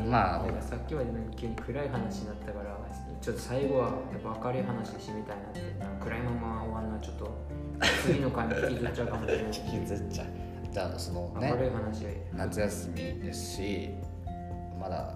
[0.08, 2.78] まあさっきまでなんか急に暗い話になったから
[3.20, 5.60] ちょっと最後はやっぱ明るい話で締めたいなって
[6.04, 7.36] 暗いまま終わるのはちょっと
[8.06, 9.44] 次の回に引きずっちゃうかもしれない。
[9.74, 10.26] 引きずっちゃう
[10.72, 11.52] じゃあそのね
[12.34, 13.90] 夏休みですし
[14.80, 15.14] まだ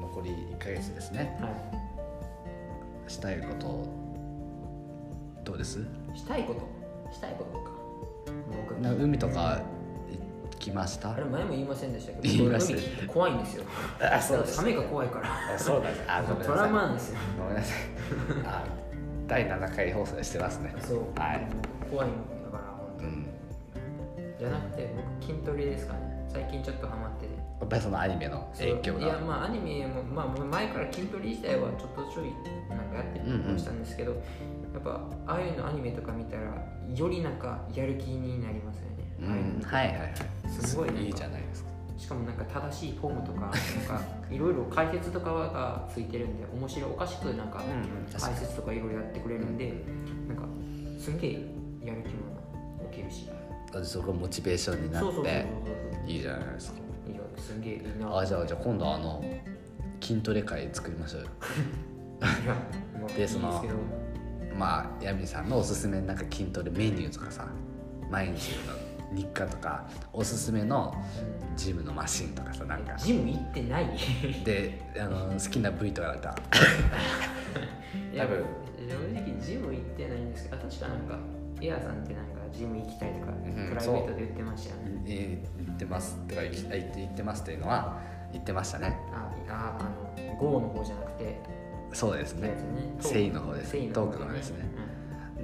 [0.00, 1.36] 残り1ヶ月ですね。
[1.40, 3.10] はい。
[3.10, 3.86] したいこと
[5.44, 5.80] どうです？
[6.14, 7.12] したいこと？
[7.12, 7.72] したいことか。
[8.98, 9.60] 海とか
[10.52, 11.12] 行きました？
[11.12, 13.64] あれ前も言いませんでしたけど 怖いんですよ。
[14.00, 14.54] あそうです。
[14.56, 15.54] サメが怖いから。
[15.54, 16.54] あそうだねあごめんなさい。
[16.56, 17.18] トラウマなんですよ。
[17.38, 17.78] ごめんなさい。
[18.46, 18.64] あ
[19.26, 20.72] 第7回放送でしてますね。
[21.16, 21.46] はい。
[21.90, 22.08] 怖い
[24.42, 24.90] じゃなくて
[25.20, 26.26] 僕筋トレですかね。
[26.28, 27.36] 最近ちょっとハマってて。
[27.36, 32.32] やっぱりそのアニメの影響いやがまあアニメもまあ前から筋トレ自体はちょっとちょい
[32.68, 33.54] なんかやってうんうん。
[33.54, 34.18] たしたんですけど、や
[34.78, 36.42] っぱああいうのアニメとか見たら
[36.92, 39.24] よりなんかやる気になりますよね、う
[39.60, 39.62] ん。
[39.64, 40.12] はいはいはい。
[40.48, 41.70] すごいいいじゃないですか。
[41.96, 43.52] しかもなんか正しいフォームとか
[44.28, 47.62] いろいろ解説とかがついてるんで面白いおかしくなんか
[48.18, 49.72] 解説とかいろいろやってくれるんで
[50.26, 50.42] なんか
[50.98, 51.30] すんげえ
[51.84, 52.42] やる気も
[52.90, 53.28] 起きるし
[53.84, 55.46] そこがモチベーションになって
[56.06, 56.78] いいじゃないですか。
[57.10, 58.18] いやすんげえいいな。
[58.18, 59.24] あじゃあじゃあ今度あの
[60.00, 61.28] 筋トレ会作りましょうよ。
[63.16, 63.64] でその
[64.56, 67.46] まあヤミさんのおすすめのなんか筋トレメニューとかさ
[68.10, 68.74] 毎日の
[69.16, 70.94] 日課とかおすすめの
[71.56, 72.96] ジムのマシンとかさなんか。
[72.96, 73.86] ジム行ってない？
[74.44, 76.34] であの好きな部位とかだった？
[78.16, 78.44] 多分。
[78.82, 81.18] 正直ジム行ってないんですけど確かなんか
[81.60, 85.02] エアさんってなんかジム行きたいとか、んプライベートで言ってましたよね。
[85.06, 88.00] えー言ってますとか言って言ってますっていうのは
[88.32, 88.98] 言ってましたね。
[89.12, 91.40] あああの GO の方じゃなくて
[91.92, 92.54] そうですね。
[92.98, 94.82] 誠意の方ですトークの方ですね。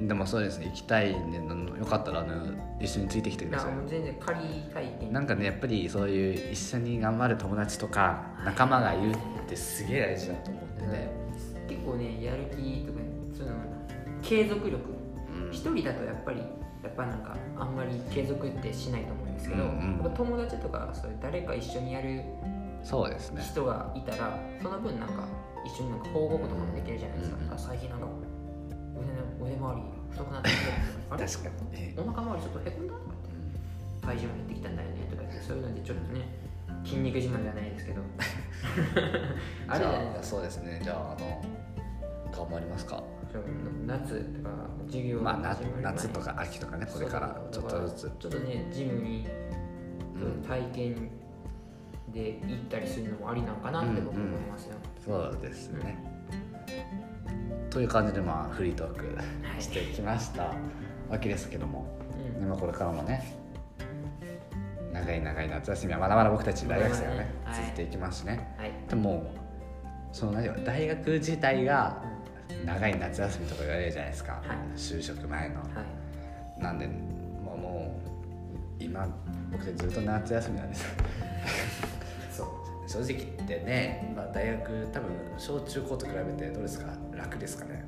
[0.07, 3.73] でもそうですね行きたいんでのよかったらあの一緒についてきてうん、ください。
[3.89, 9.15] 全然借りたいなんかねやっぱりそういう一緒に頑張る友達とか仲間がいるっ
[9.49, 13.01] てすげえ大事だと思ってて、結構ねやる気とか
[13.37, 13.59] そういうの
[14.23, 14.77] 継続力。
[15.31, 15.51] うん。
[15.51, 16.43] 一人だとやっぱり
[16.83, 19.93] やっぱなんかあんまり継続ってしないと思うんですけど、うんうん。
[20.03, 22.23] やっぱ友達とかそういう誰か一緒にやる
[22.83, 23.43] そうですね。
[23.43, 25.27] 人がいたらその分なんか
[25.65, 27.53] 一緒になんか報告とかもできるじゃないですか、うんうん。
[27.53, 28.07] あ最近なんか
[28.97, 30.63] 腕の腕周り太くなってきて
[31.11, 36.25] あれ確かに、お腹周りちょっとへこんだとかって体重減ってきたんだよねとかってそういうのでちょっとね
[36.85, 38.03] 筋肉自慢じゃないですけど。
[39.69, 40.81] あれじゃないじゃあそうですね。
[40.83, 41.43] じゃああの
[42.33, 43.03] 頑張りますか
[43.87, 44.51] 夏とか
[44.87, 48.13] 授業まあ夏とか秋とかねこれからちょっとずつ。
[48.19, 49.27] ちょっとねジムに
[50.17, 50.43] うん。
[50.43, 51.11] 体験
[52.13, 55.99] で行ったりするのもありなんかなって僕は思いますよ、そうですね、
[57.69, 59.23] という感じでまあフリートークは
[59.59, 59.63] い。
[59.63, 60.55] してきました。
[61.11, 61.87] わけですけども、
[62.35, 62.41] うん。
[62.41, 63.37] でまあこれからもね
[64.93, 67.55] 長い長い夏休みはまだまだ僕たち大学生はね、はい。
[67.57, 68.55] 続いていきますしね。
[68.59, 69.31] はい、でも
[70.13, 70.33] その
[70.65, 72.18] 大学自体がう
[72.65, 74.77] 長い夏休みとか言われるじゃないですか、はい。
[74.77, 75.55] 就職前の。
[75.57, 75.83] んは
[76.59, 76.63] い。
[76.63, 78.01] なんでもうも
[78.81, 79.07] う今
[79.51, 80.85] 僕ずっと夏休みなんです。
[82.33, 82.89] そう。
[82.89, 86.87] 正直言ってね、まあ、大学多分小中高と比べてどうですか？
[87.13, 87.85] 楽ですかね？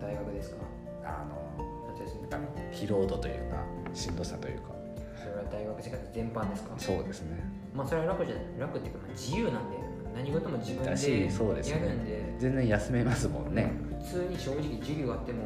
[0.00, 0.56] 大学ですか？
[1.04, 1.64] あの
[1.98, 2.30] 夏休み。
[2.72, 4.70] 疲労度というかしんどさというか。
[5.16, 6.74] それは大学生活全般ですか？
[6.78, 7.36] そうですね。
[7.74, 8.44] まあそれは楽じゃない。
[8.58, 9.76] 楽っていうかまあ自由なんで
[10.14, 12.34] 何事も自分でだしそうですやるねんで。
[12.38, 13.72] 全然休めますもんね。
[14.02, 15.44] 普通に正直授業あっても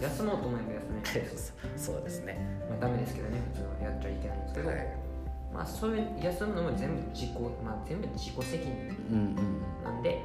[0.00, 1.28] 休もうと思えば休める。
[1.76, 2.38] そうですね。
[2.68, 4.96] まあダメですけどね普通はやっちゃいけないんですけど、はい。
[5.52, 7.30] まあそういう休むのも全部自己
[7.64, 9.84] まあ全部自己責任うんうん。
[9.84, 10.18] なんで。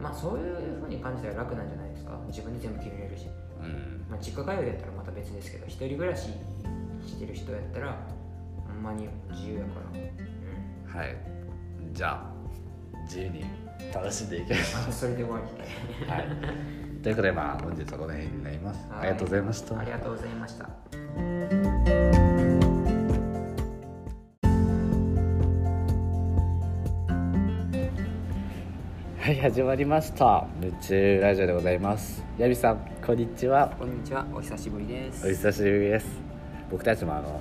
[0.00, 2.18] まあそういうふうに感じたら楽なんじゃないですか。
[2.28, 3.26] 自分で全部決めれるし、
[3.60, 4.04] うん。
[4.10, 6.30] まあ、実家通いやったらまた別ですけど一人暮らし
[7.06, 7.96] してる人やったら
[8.66, 11.00] ほんまに自由やから、うん。
[11.00, 11.35] はい
[11.96, 12.20] じゃあ
[13.04, 13.42] 自由に
[13.90, 15.44] 楽しんでいきましょまあ、それで終わり
[16.06, 16.26] うはい。
[17.02, 18.86] ということでまあ本日はこの辺になります。
[18.90, 18.98] はい。
[18.98, 19.78] ありがとうございました。
[19.78, 20.64] ありがとうございました。
[29.18, 30.46] はい始まりました。
[30.60, 32.22] 夢中ラジオでございます。
[32.36, 33.74] ヤビさんこんにちは。
[33.78, 34.26] こんにちは。
[34.34, 35.26] お久しぶりです。
[35.26, 36.06] お久しぶりです。
[36.70, 37.40] 僕たちもあの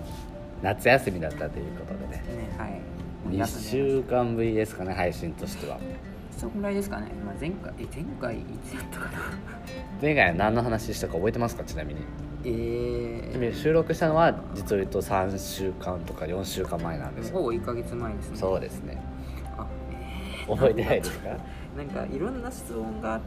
[0.61, 2.23] 夏休みだったということでね。
[2.25, 2.94] ねはい
[3.29, 5.79] 2週間ぶりですかね配信としては。
[6.31, 9.11] そんぐらいですかね、まあ、前回え前回いつやったかな。
[10.01, 12.01] 前回何の話したか覚えてますかちなみに。
[12.43, 17.29] えでも収録したのは実を言うと3週間とか4週間前なんです。
[17.29, 18.37] よほぼ1か月前ですね。
[18.37, 19.01] そうですね。
[19.57, 21.29] あえ覚えてないですか？
[21.29, 23.19] ーなんかいろんな質問が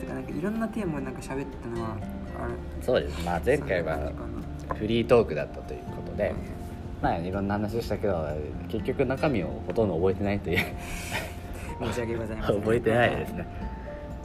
[0.00, 1.96] てかなんかいろんなテーマでなんか喋ったのは
[2.40, 3.24] あれそうです。
[3.24, 4.12] まあ前回は
[4.76, 6.34] フリートークだったということでな
[7.02, 8.26] まあいろんな話したけど
[8.68, 10.58] 結局中身をほとんど覚えてないという。
[11.84, 12.60] 申し訳ございません。
[12.60, 13.46] 覚えてないですね。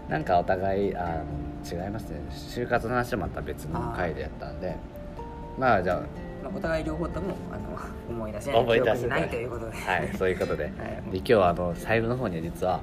[0.08, 2.22] なんかお互いあの違いますね。
[2.30, 4.76] 就活の話はまた別の回でやったんで。
[5.58, 5.96] まあじゃ
[6.44, 10.64] まあ、お互い両方ともあの思い出せない記憶になないいということで、あはいそういうことで。
[10.66, 10.72] はい。
[11.12, 12.80] で 今日はあの最後の方には実は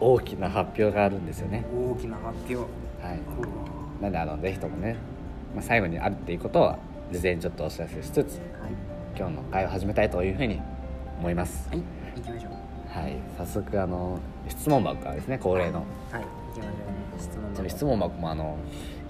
[0.00, 1.64] 大きな発表があるんですよね。
[1.72, 2.56] 大きな発表。
[2.56, 4.02] はい。
[4.02, 4.96] なんであのぜひともね、
[5.54, 6.76] まあ、最後にあるっていうことを
[7.12, 8.49] 事前にちょっとお知らせしつつはい
[9.16, 10.60] 今日の会を始めたいというふうに
[11.18, 11.68] 思います。
[11.68, 11.82] はい
[12.16, 12.52] 行きましょう。
[12.98, 15.78] はい早速あの質問箱からですね恒例の。
[16.10, 16.22] はい
[16.54, 16.74] 行きましょうね。
[17.18, 18.56] 質問ちなみに質問箱もあの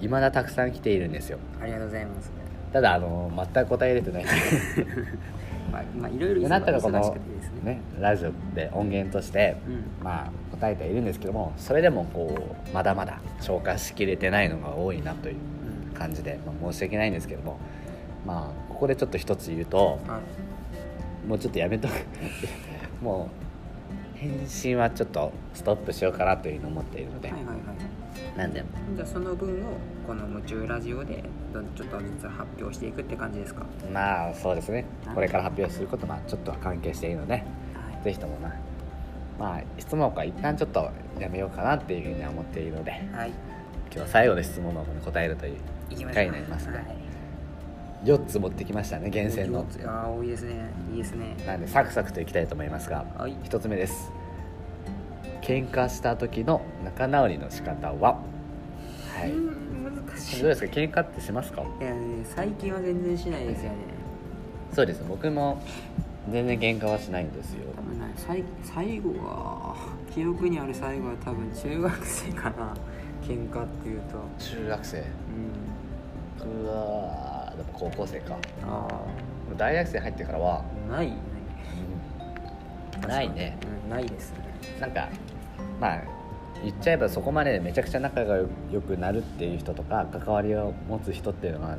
[0.01, 1.39] 未だたくさん来ているんですよ。
[1.61, 2.31] ありがとうございます。
[2.73, 4.25] ただあの全く答えれてない
[5.73, 7.13] まあまあいろいろでなんとかこのね。
[7.63, 10.05] ねラジオで音源としてうん。
[10.05, 15.37] まあ答えてはいるんですけどもそれでもこうまだまだ消化しきれてないのが多いなという
[15.91, 15.95] うん。
[15.95, 17.59] 感じで、まあ、申し訳ないんですけども
[18.27, 20.21] まあここでちょっと一つ言うとは
[21.25, 21.29] い。
[21.29, 21.93] もうちょっとやめとく。
[23.05, 23.29] も
[24.17, 28.39] う返信はちょっとストップしようかなというふうに思っているので、はいはいはい。
[28.39, 28.65] なんで
[28.97, 29.77] じゃあその分を
[30.07, 31.23] この夢中ラジオで
[31.77, 33.67] ちょっとずつ発表していくって感じですか？
[33.93, 34.87] まあそうですね。
[35.05, 35.15] はい。
[35.15, 37.45] これから発表することはちょっとは関係しているのではい。
[38.05, 38.55] ぜひともな。
[39.39, 43.29] まあ質問は一旦ちょっとやめようかなっていうふうには思っているのではい。
[43.29, 43.35] 今
[43.91, 45.57] 日は最後の質問箱に答えるという
[45.91, 47.10] 機会になりますねはい
[48.05, 49.67] 4つ持ってきましたね厳選の。
[49.87, 50.71] ああ多いですね。
[50.93, 51.37] いいですね。
[51.47, 53.33] なんでサクサクといきたいと思いますがはい。
[53.45, 54.11] 1つ目です。
[55.43, 58.21] 喧嘩した時の仲直りの仕方は？
[59.15, 59.31] はい。
[59.31, 60.43] うん難しい。
[60.43, 60.73] どうですか？
[60.73, 61.63] 喧嘩ってしますか？
[61.81, 63.77] いやね最近は全然しないですよね。
[64.75, 65.63] そうです僕も
[66.31, 67.71] 全然喧嘩はしないんですよ。
[67.77, 69.77] 多分ね最最後は
[70.15, 72.75] 記憶にある最後は多分中学生かな。
[73.23, 74.17] 喧嘩っていうと。
[74.39, 74.99] 中学生。
[74.99, 75.05] うん。
[76.39, 77.30] 僕は
[77.61, 78.37] でも高校生か。
[78.65, 78.89] あ
[79.57, 81.09] 大学生入ってからは、あない。
[81.09, 81.17] ない
[83.09, 83.59] ないね。
[83.85, 84.39] うんないですね。
[84.81, 85.09] なんか
[85.81, 86.01] まあ
[86.63, 88.37] 言っちゃえばそこまでめちゃくちゃ仲が
[88.71, 91.77] 良くなるっていう人とか関わりを持つ人っていうのは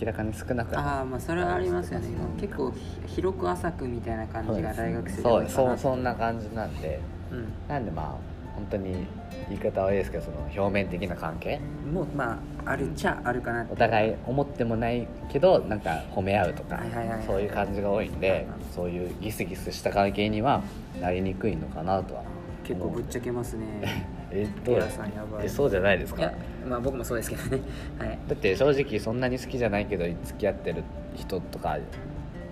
[0.00, 2.08] 明らかに少なくああまあそれはありますよね。
[2.08, 2.40] うん。
[2.40, 7.00] 結構ひ広く浅くみたいな感じが大学生でそうそそんな感じなんで。
[7.30, 7.52] うん。
[7.68, 8.06] なんでまあ
[8.54, 9.06] 本当に
[9.52, 11.60] 言い方はいいですけどその表面的な関係？
[11.92, 13.72] もうまああるっちゃあるかなって。
[13.72, 17.26] お互い思ってもないけどなんか褒め合うとかはいはいはいはい。
[17.26, 20.62] そういう感じが多いんでそういうギスギスした関係には
[21.00, 22.22] なりにくいのかなとは
[22.64, 23.66] 結構ぶっちゃけますね。
[24.30, 24.76] えどう？
[24.76, 25.46] エアさんやばい。
[25.46, 26.22] えそうじゃないですか？
[26.22, 26.34] いや
[26.68, 27.62] まあ僕もそうですけどね。
[27.98, 28.18] はい。
[28.28, 30.82] だって正直そんなに好きじゃないけど付き合ってる
[31.16, 31.76] 人とか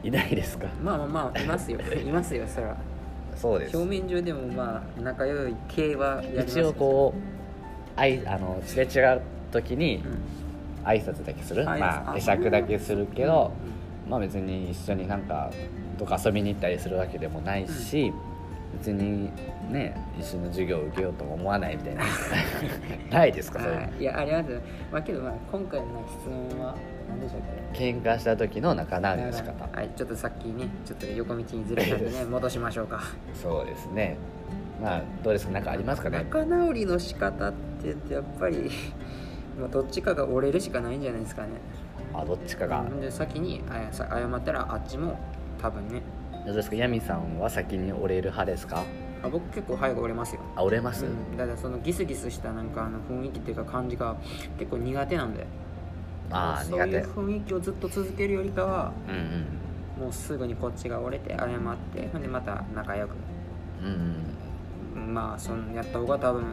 [0.02, 0.66] いないですか？
[0.82, 1.78] まあまあまあいますよ。
[1.80, 2.76] いますよそら
[3.36, 3.76] そうです。
[3.76, 9.20] 表面上でもまあ仲良い系はやります一応こうあいあのすれ違う
[9.52, 10.40] 時にうん。
[10.84, 13.52] 挨拶だけする、挨拶まああ会釈だけするけど、
[14.08, 15.50] まあ別に一緒になんか
[15.98, 18.12] どっか遊びに行ったりするわけでもないし、
[18.78, 19.30] 別に
[19.70, 22.04] ね一緒の授業を受けようとも思わないみたいな。
[23.12, 24.60] ないですかそれはいいやありますよ。
[24.90, 26.74] まあけどまあ今回の質問は
[27.10, 27.46] 何でしょうか
[27.78, 29.68] 喧嘩した時の仲直りの仕方。
[29.76, 29.90] はい。
[29.96, 33.00] ちょっとさっきねちょっと横道にずれたんでね 戻しましょうか。
[33.34, 34.16] そうですね。
[34.82, 35.52] まあどうですか？
[35.52, 36.18] 何かありますかね？
[36.18, 38.70] 仲直りの仕方って言ってやっぱり
[39.60, 41.48] まあどっちかが折れるしかないんじゃないですかね。
[42.14, 45.18] あどっちかが、で先に謝ったらあっちも
[45.60, 46.02] 多分ね。
[46.46, 46.76] どうですか？
[46.76, 48.82] ヤミさんは先に折れる派ですか？
[49.22, 50.40] あ僕結構早く折れますよ。
[50.56, 54.16] あ折れます、うん、だからそのギスギスしたなんかあの雰囲気っていうか感じが
[54.58, 55.46] 結構苦手なんで
[56.30, 60.04] ああそういう雰囲気をずっと続けるよりかはうんうん。
[60.04, 61.48] もうすぐにこっちが折れて謝っ
[61.94, 63.10] てほんでまた仲良く。
[63.82, 63.84] う
[64.98, 65.14] んうん。
[65.14, 66.44] まあそんやった方が多分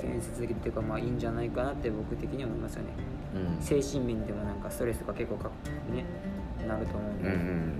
[0.00, 2.88] 建設的っていうかまあいいんじゃないかなって僕的には思いますよね。
[3.34, 3.62] うん。
[3.62, 5.50] 精神面でもなんかストレスが結構か
[5.92, 6.04] ね
[6.66, 7.72] なると思うんで、うん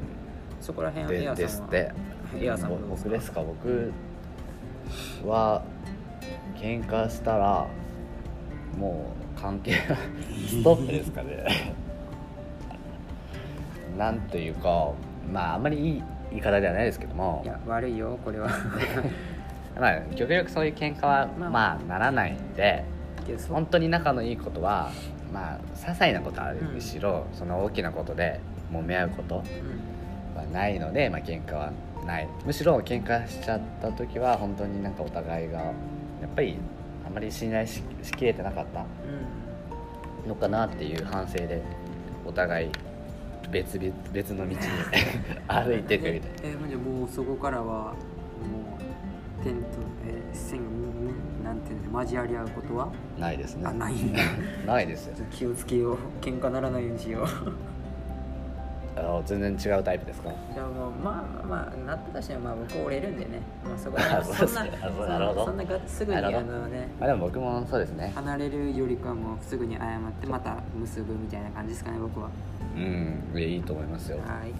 [0.60, 1.68] そこら辺はエアさんは？
[1.70, 1.92] で
[2.38, 3.92] エアさん僕ですか僕
[5.26, 5.62] は
[6.56, 7.66] 喧嘩したら
[8.76, 9.96] もう関係は
[10.48, 11.74] ストップですかね。
[13.96, 14.92] なんというか
[15.32, 17.42] まああんまりいい言い方ではないですけども。
[17.44, 18.48] いや悪いよこれは。
[19.78, 21.50] まあ極力そういう喧嘩はまあ。
[21.50, 22.84] まあならないんで
[23.48, 24.90] 本当に仲のいいことは
[25.32, 28.40] まあ些細なことはあるにしろ、その大きなことで
[28.72, 30.40] 揉め合うことうん。
[30.40, 31.72] はないので、まあ喧嘩は
[32.06, 32.28] ない。
[32.44, 35.72] むしろ喧嘩しちゃった時は本当になんかお互いがやっ
[36.34, 36.56] ぱり
[37.10, 38.80] あまり信頼ししきれてなかった
[40.24, 41.62] うのかなっていう反省で
[42.24, 42.70] お互い
[43.50, 44.58] 別々別の道に
[45.48, 46.36] 歩いていくみたいな。
[46.44, 47.92] ええじゃあもうそこからはも
[49.40, 49.62] う点と、
[50.06, 50.76] えー線がも
[51.40, 52.88] うなんていうの交わり合うことは、
[53.18, 53.66] ないですね。
[53.66, 53.94] あない
[54.64, 55.16] ないですよ。
[55.30, 55.96] 気をつけよう。
[56.20, 57.26] 喧嘩ならないようにしよう
[59.00, 60.30] あの全然違うタイプですか？
[60.54, 65.44] じゃあもうまあまあなったとしてもまあ僕折れるんでね、まあ、そこ あそんなそうなるほど。
[65.46, 68.12] そんながすぐにあのねあでも僕もそうですね。
[68.14, 72.28] 離れるよりかはもうすぐに謝ってまた結ぶみたいな感じですかね僕は。
[72.76, 73.22] うん。
[73.34, 74.18] いやいいと思いますよ。
[74.18, 74.52] はい。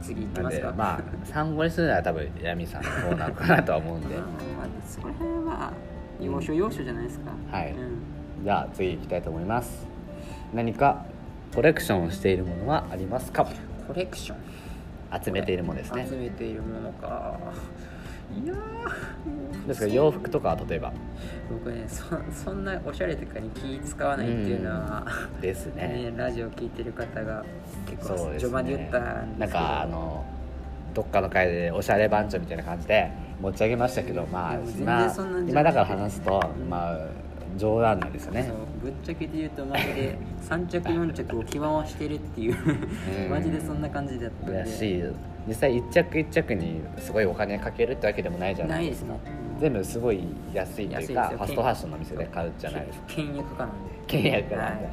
[0.00, 0.68] 次行きますか。
[0.70, 4.14] でまあ参考にするなら多分ヤミさんの方なのかなとは思うんで。
[4.16, 5.72] まあまあそこら辺はまあ
[6.20, 7.30] 要所要所じゃないですか。
[7.50, 7.72] はい。
[7.72, 8.44] うん。
[8.44, 9.86] じゃあ次行きたいと思います。
[10.52, 11.04] 何か
[11.54, 13.46] コレクションをしているものはありますか？
[13.86, 14.38] コレクション。
[15.24, 16.06] 集めているものですね。
[16.08, 17.38] 集めているものか。
[18.42, 20.92] いやーですから洋服とかは例えば。
[21.50, 25.06] 僕ねそそんなおしゃれとかに気使わないっていうのは、
[25.40, 26.10] ですね。
[26.10, 27.44] ねラジオ聞いてる方が
[27.86, 29.38] 結構序盤で言ったんですけど。
[29.38, 30.24] なんかあの
[30.94, 35.12] どっかの会でおしゃれ番長みたいな感じで持ち上げましたけどまあ今
[35.48, 36.40] 今だから話すと
[36.70, 36.98] まあ
[37.56, 38.50] 冗談なんですよね。
[38.82, 42.56] ぶっちゃけて言うとマジで 3着4着を着回してるっていう。
[43.24, 43.30] うん。
[43.30, 44.58] マジでそんな感じだったんで。
[44.58, 45.02] だし
[45.46, 49.30] 実際一着一着にすごいお金かけるってわけでもないじゃなですかないいです。
[49.30, 53.00] ね全部すごい安いっていうかファストファッションの店で買うじゃないです。
[53.00, 53.74] か倹約家なんで。
[54.06, 54.90] 倹約なんで、は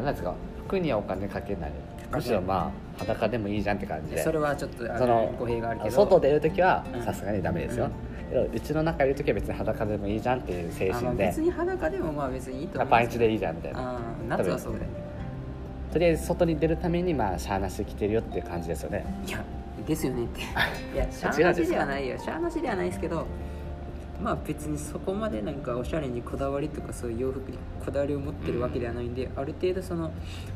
[0.00, 0.04] い。
[0.04, 0.34] なんですか
[0.66, 1.72] 服にはお金かけない。
[2.12, 4.22] むしろまあ裸でもいいじゃんって感じで。
[4.22, 5.90] それはちょっとあその語弊があるけど。
[5.94, 7.02] 外出る時はうん。
[7.02, 7.98] さすがにダメですよ、けどう
[8.60, 11.26] ちの中いる時は別に裸でもいいじゃんっていう精神で。
[11.26, 13.98] 別に裸でもまあ別にいいと思うパンイチでいいじゃんみたいな。
[14.28, 14.90] 夏はそうだよね。
[15.92, 19.04] とりあえず外に出るためにまあシャーなし着てるよっていう感じですよね。
[19.26, 19.44] いや
[19.86, 20.40] ですよねって。
[20.94, 22.18] いやシャーなしではないよ。
[22.18, 23.26] シャーなしではないですけど
[24.22, 30.10] まあ別にそこまでなんかおしゃれにこだわりとかそういう洋服にこだわりを持ってるわけではないんで、ある程度その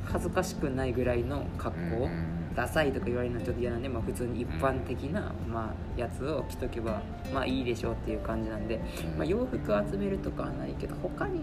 [0.05, 7.03] 恥ずかしくないぐらいの格好、うんダサいとか言われるのはちょっと嫌なんで、まあ、普通に一般的な、まあ、やつを着とけば
[7.33, 9.19] まあいいでしょうっていう感じなんで、うん。
[9.19, 11.43] まあ、洋服集めるとかはないけど他に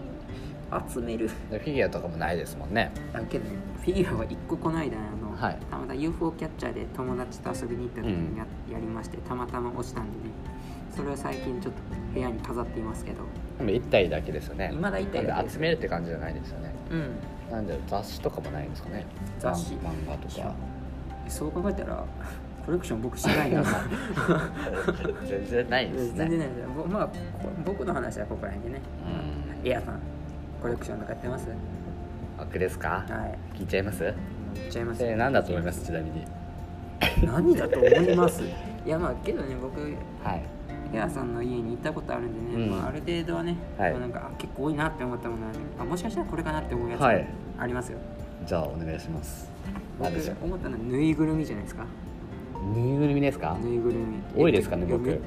[0.92, 2.90] 集めるでフィギュアとかもないですもんね。
[3.12, 3.44] だけど
[3.80, 5.58] フィギュアは1個この間あの、はい。
[5.70, 10.34] たまたま UFO キャッチャーで友達と遊びに行った時にや,、やりましてたまたま落ちたんでね。
[10.90, 11.80] それを最近ちょっと
[12.12, 13.22] 部屋に飾っていますけど。
[13.58, 14.70] でも1体だけですよね。
[14.72, 16.74] 未だ一体だけ集めるって感じじゃないですよね。
[16.90, 17.52] うん。
[17.52, 19.06] なんで雑誌とかもないんですかね。
[19.38, 19.74] 雑誌。
[19.74, 20.54] 漫漫画とか
[21.28, 22.04] そう考えたら
[22.64, 23.62] コレクション僕してないな。
[25.28, 26.18] 全然ないですね。
[26.18, 27.12] 全然ないですぼまあこ
[27.64, 28.82] 僕の話はここら辺でね。
[29.62, 29.68] うん。
[29.68, 30.00] エアさん
[30.62, 31.46] コレクションとかやってます？
[32.38, 33.04] 枠ですか？
[33.08, 33.58] はい。
[33.58, 34.02] 聞いちゃいます？
[34.02, 35.84] 言っちゃいますで何だと思います？
[35.84, 36.24] ちなみに。
[37.24, 38.42] 何だと思います？
[38.42, 40.42] いやまあけどね僕はい。
[40.92, 42.70] エアさんの家に行ったことあるんでね、うん。
[42.70, 43.98] まあ、ある程度はね、はい。
[43.98, 47.26] なんかあ結構多いなって思ったものはねあもしかしたらこれかなって思うやつはい。
[47.58, 47.98] ありますよ、
[48.46, 49.50] じゃあお願いします
[49.98, 51.84] 僕何でしょう思ったのはぬいぐるみじゃないですか。
[52.74, 53.56] ぬいぐるみですか？
[53.62, 54.42] ぬいぐるみ。
[54.42, 55.10] 多いですかねいや僕。
[55.10, 55.18] ね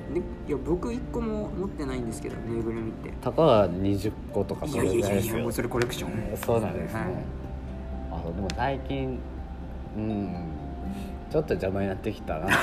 [0.48, 3.12] いや僕1個も持ってないんですけどぬいぐるみって。
[3.22, 5.34] たかが20個とかいそれやいやいやぐらいですよ。
[5.36, 6.38] いやもうそれコレクション。
[6.38, 7.10] そうなんですね、はい。
[8.12, 9.20] あでも最近
[9.98, 10.36] うん
[11.30, 12.54] ちょっと邪魔になってきたなって。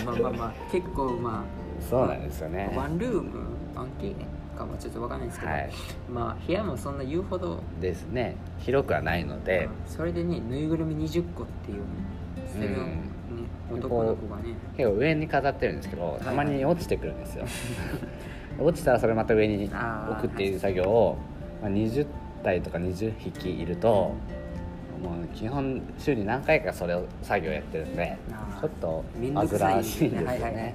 [0.00, 1.44] あ まあまあまあ結構ま
[1.80, 2.72] そうなんですよあね。
[2.76, 3.30] ワンルーム
[3.74, 4.14] 1K
[4.60, 5.70] かもちょっとわかんないですけど、はい。
[6.10, 8.36] まあ部屋もそんな言うほどですね。
[8.58, 9.68] 広くはないので。
[9.86, 11.84] それでねぬいぐるみ20個っていうね
[12.52, 13.02] それをね、
[13.72, 14.54] 男の子がね。
[14.76, 17.44] 結構上に飾ってるんですけどたまに落ちてくるんですよ。
[18.58, 21.16] 落ちたらそれまた上に置くっていう作業を、
[21.62, 22.06] まあ、20
[22.42, 24.12] 体とか20匹いるとも
[25.24, 28.18] う基本週に何回かそれを作業やってるんで
[28.60, 30.74] ちょっと煩わしいんですよね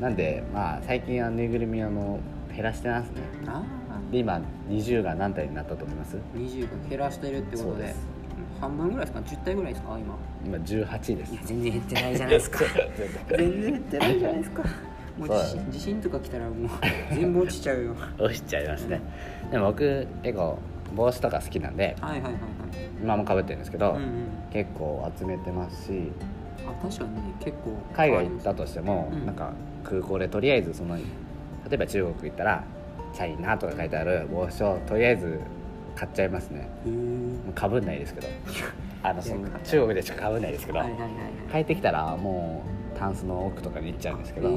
[0.00, 2.20] なんでまあ最近はぬいぐるみあの
[2.54, 3.16] 減らしてますね。
[3.46, 3.62] あ
[4.12, 4.40] で今
[4.70, 6.16] 20が何体になったと思います？
[6.16, 7.94] あ20個減らしてるってことで。
[8.60, 9.98] 半分ぐらいですか？10体ぐらいですか？
[9.98, 10.14] 今。
[10.44, 11.32] 今18です。
[11.32, 12.58] いや全然減ってないじゃないですか。
[13.36, 14.18] 全然減ってない。
[14.18, 14.62] じゃないですか。
[15.18, 15.28] もう
[15.70, 16.54] 地震とか来たらもう
[17.12, 17.94] 全部落ちちゃうよ。
[18.18, 19.00] 落ちちゃいますね。
[19.50, 20.58] でも僕結構
[20.96, 22.40] 帽子とか好きなんではいはいはいはい。
[23.02, 24.02] 今もかぶってるんですけど、うんうん。
[24.52, 26.12] 結構集めてますし。
[26.66, 29.26] あ確かにね結構海外行ったとしても、うん。
[29.26, 29.52] なんか
[29.88, 31.02] 空港でとりあえずその例
[31.72, 32.64] えば中国行ったら
[33.14, 35.40] 「チャイナ」とか書いてある帽子をとりあえず
[35.96, 36.68] 買っちゃいますね。
[37.54, 38.28] かぶんないですけど。
[39.02, 40.80] あのその中国でしかかぶんないですけど、
[41.52, 42.62] 帰ってきたらも
[42.94, 44.50] うタンスの奥とかに行っちゃうんですけど、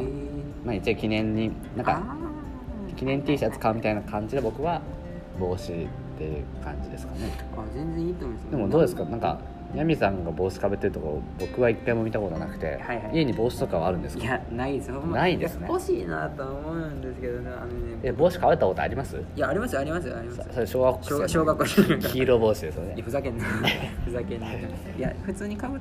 [0.66, 2.02] まあ一応記念になんか
[2.96, 4.82] 記念 T シャツ買うみたいな感じで僕は
[5.40, 5.76] 帽子っ
[6.18, 7.20] ていう感じですかね。
[7.56, 8.52] あ全然いいと思います。
[8.52, 9.04] でもどうですか？
[9.06, 9.40] なんか
[9.76, 13.10] ヤミさんが帽子かぶってるとこ僕は一回も見たことなくて、はいはい。
[13.14, 14.24] 家に帽子とかはあるんですか？
[14.24, 15.64] いやないですよないですね。
[15.64, 17.72] や欲しいなとは思うんですけどねあのね
[18.04, 19.16] え帽子かぶったことあります？
[19.36, 20.46] いやありますよありますよありますよ。
[20.52, 21.66] それ小学校小小学校
[22.10, 23.46] 黄色帽子ですよいやねふざけんな。
[24.06, 24.52] ふざけんな。
[24.54, 24.60] い
[24.98, 25.80] いや普通にかぶ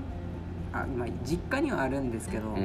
[0.72, 2.64] あまあ実家にはあるんですけど、うん。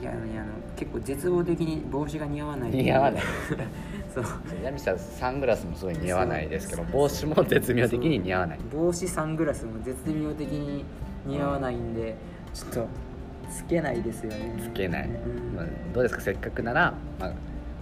[0.00, 2.70] いやあのあの結構絶望的に帽子が似合わない。
[2.70, 3.22] 似合わない
[4.22, 4.28] そ
[4.60, 4.64] う。
[4.64, 8.58] ヤミさんサングラスもすごい似合わないですけど帽子も絶妙的に似合わない。
[8.72, 10.84] 帽子サングラスも絶妙的に
[11.26, 12.16] 似合わないんで、
[12.54, 12.88] ちょっと
[13.50, 14.56] つけないですよね。
[14.62, 15.54] つけない、うん。
[15.56, 16.20] まあ、どうですか？
[16.20, 17.32] せっかくなら、まあ、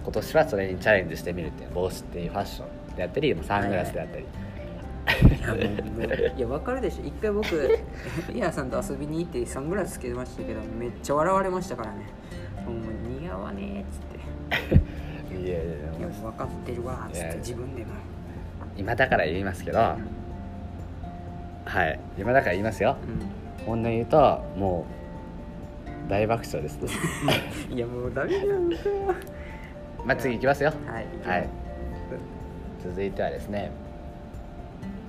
[0.03, 7.05] 今年はそれにチャレンジしてみるっていう帽子っていうファッションであったりサングラスであったり、いやもうもういや分かるでしょ。
[7.05, 7.45] 一回僕
[8.33, 12.05] イ ヤさんと遊びに行ってサングラスつけてましたけどめっちゃ笑われましたからね。
[12.65, 12.75] もう
[13.21, 14.75] 似合わねえっつって。
[14.75, 14.81] 似
[15.45, 15.57] いやい
[16.01, 17.91] や分かってるわっつって自分でも。
[18.77, 19.77] 今だから言いますけど。
[19.79, 19.97] は
[21.87, 21.99] い。
[22.17, 22.97] 今だから言いますよ。
[23.61, 24.17] う本音言うと
[24.57, 24.85] も
[26.07, 26.79] う大爆笑です。
[26.81, 26.87] ね
[27.69, 28.45] んいやもうダメだ
[30.05, 30.71] まあ次いきますよ。
[30.87, 31.05] はい。
[31.27, 31.47] はい。
[32.83, 33.71] 続いてはですね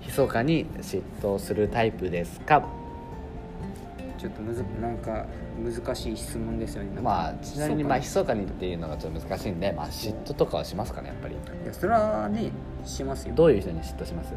[0.06, 2.62] 密かに嫉妬するタイプですか？
[4.18, 5.26] ちょっとむずなんか
[5.64, 7.00] 難しい質問ですよね。
[7.00, 11.34] まあちなみにまあ密かにっていうのがちょっと難しいんで、まあ、嫉妬とかはしますかねやっぱり。
[11.36, 12.50] かいやそれはね
[12.84, 13.34] しますよ。
[13.34, 14.32] どういう人に嫉妬します？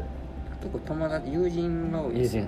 [0.62, 2.44] 結構友達友人が多いですよ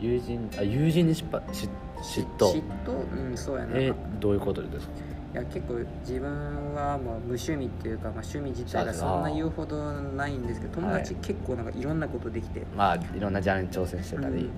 [0.00, 0.50] 友友人？
[0.58, 2.52] あ友人に失嫉うん、妬。
[2.52, 3.30] 嫉妬？
[3.30, 4.92] うんそうやな、えいどういうことですか？
[5.34, 11.22] や結構自分はまあ無趣味っていうか、まあ、趣味自体がそんな言うほどないんですけど友達はい。
[11.22, 14.50] 結構なんかいろんなことできて、まあいろんなジャンルに挑戦してたり、うん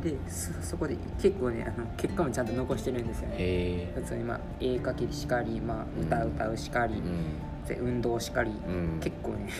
[0.00, 3.36] でそそこで結構ねあの結果もちゃんと残してるんですよね。
[3.38, 6.06] へ普通にまあ絵描きしかり、まあ、うん。
[6.06, 7.02] 歌歌うしかり、
[7.66, 9.00] えで運動しかり、うん。
[9.00, 9.50] 結構ね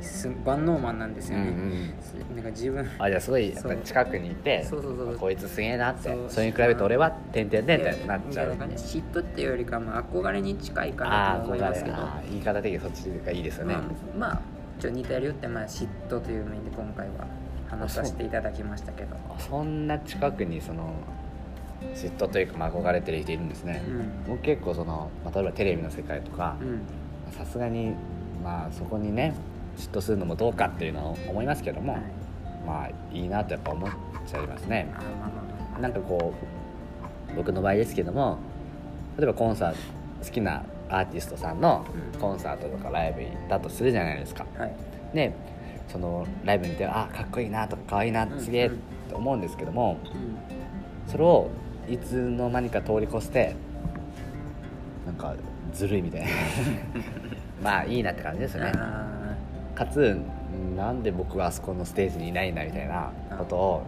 [0.00, 1.94] す万能マンなんですよね、うんうん
[2.36, 3.52] なんか自分あじゃあすごい
[3.84, 8.46] 近くにいてそうそうそうあこいつすげえなってそれに比べて俺は「てんてんてん」ってなっちゃう。
[8.48, 11.96] いやなんかね嫉妬っていうよりかまあ憧れに近いかなと思いますけど。
[12.28, 13.84] 言い方的にそっちがいいですよね、まあ、
[14.18, 14.40] まあ
[14.78, 17.26] ちょっと似てるよってまあ嫉妬という面で今回は
[17.68, 20.94] 話させていただきましたけどあそんな近くにその
[21.94, 24.24] 嫉妬というか、まあ、憧れてる人いるんですね、うん。
[24.26, 26.80] 僕結構その、まあ、例えばテレビの世界とかうん。
[27.32, 27.94] さすがに
[28.42, 29.34] まあそこにね
[29.76, 32.02] 嫉妬するのもどうかっていうのは思いますけども、はい。
[32.66, 33.90] まあいいなとやっぱ思っ
[34.26, 34.88] ちゃいますね。
[35.80, 36.32] なんかこ
[37.32, 38.38] う僕の場合ですけども
[39.18, 39.76] 例えばコンサート
[40.24, 41.84] 好きなアーティストさんの
[42.14, 42.20] うん。
[42.20, 44.46] コンサートとかライブ行ったとするじゃないですか。
[44.56, 44.72] はい。
[45.12, 45.32] で
[45.88, 48.80] そのライブ見てあかっこいいなとかかわいいなうんすげえうん。
[49.10, 51.10] と思うんですけどもうん。
[51.10, 51.50] それを
[51.88, 53.54] いつの間にか通り越して
[55.06, 55.34] なんか
[55.72, 56.28] ずるいみたいな。
[57.62, 58.72] まあいいなって感じですよね。
[58.76, 59.36] あ
[59.74, 60.18] かつ
[60.76, 63.82] なんで僕はあそこのステージにいないんだみたいなことを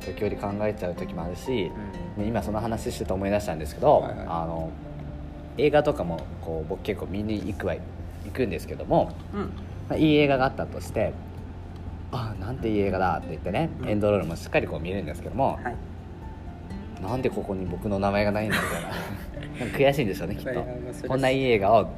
[0.00, 1.70] 時折考えちゃう時もあるし
[2.18, 4.26] 今その話してて思い出したんですけど、はいはい。
[4.28, 4.70] あの
[5.58, 7.80] 映画とかもこう僕結構見に行くは行
[8.32, 9.40] くんですけども、うん。
[9.88, 11.12] まあ、いい映画があったとして
[12.12, 13.88] あなんていい映画だって言ってね、うん。
[13.88, 15.76] エンドロールもしっかりこう見るんですけども、はい。
[17.02, 19.76] なんでここに僕の名前がないんだみたいな。
[19.78, 20.64] 悔しいんでしょうねきっと。
[21.08, 21.88] こんないい映画を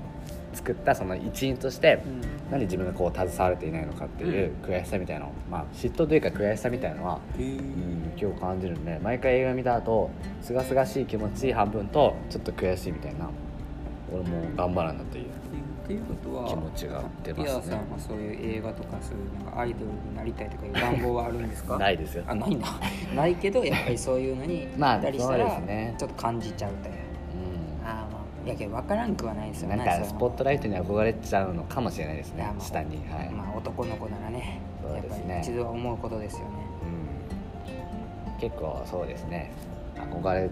[0.53, 2.39] 作ったその一員として、うん。
[2.51, 13.29] なんで自分がこう携われていないのかっていう悔しさみたいなの、まあ、嫉妬というか悔しさみたいなのは、うん、今日感じるんで毎回映画見た後すがすがしい気持ち半分とちょっと悔しいみたいな
[14.11, 15.27] 俺も頑張らなという
[15.89, 17.63] っていうことは気持ちが出ますね。
[17.63, 21.79] さんはそういう映画とかそういうなんかアイドルになりたいとかいう願望はあるんですか？
[21.81, 22.25] ないですよ。
[22.27, 22.67] あないんだ
[23.17, 25.95] ないけどやっぱりそういうのに まあたりしたらね。
[25.97, 26.99] ちょっと感じちゃうというう
[27.87, 32.43] あーまあいやけど分からんくはないですよん、なんかスポットライトに憧れちゃうのかもしれないですね。
[32.43, 32.97] まあ下に。
[33.11, 34.61] はい、まあ男の子ならね。
[34.93, 36.47] やっぱり一度は思うことですよね。
[38.27, 39.53] うん、結構そうですね。
[39.97, 40.51] 憧れ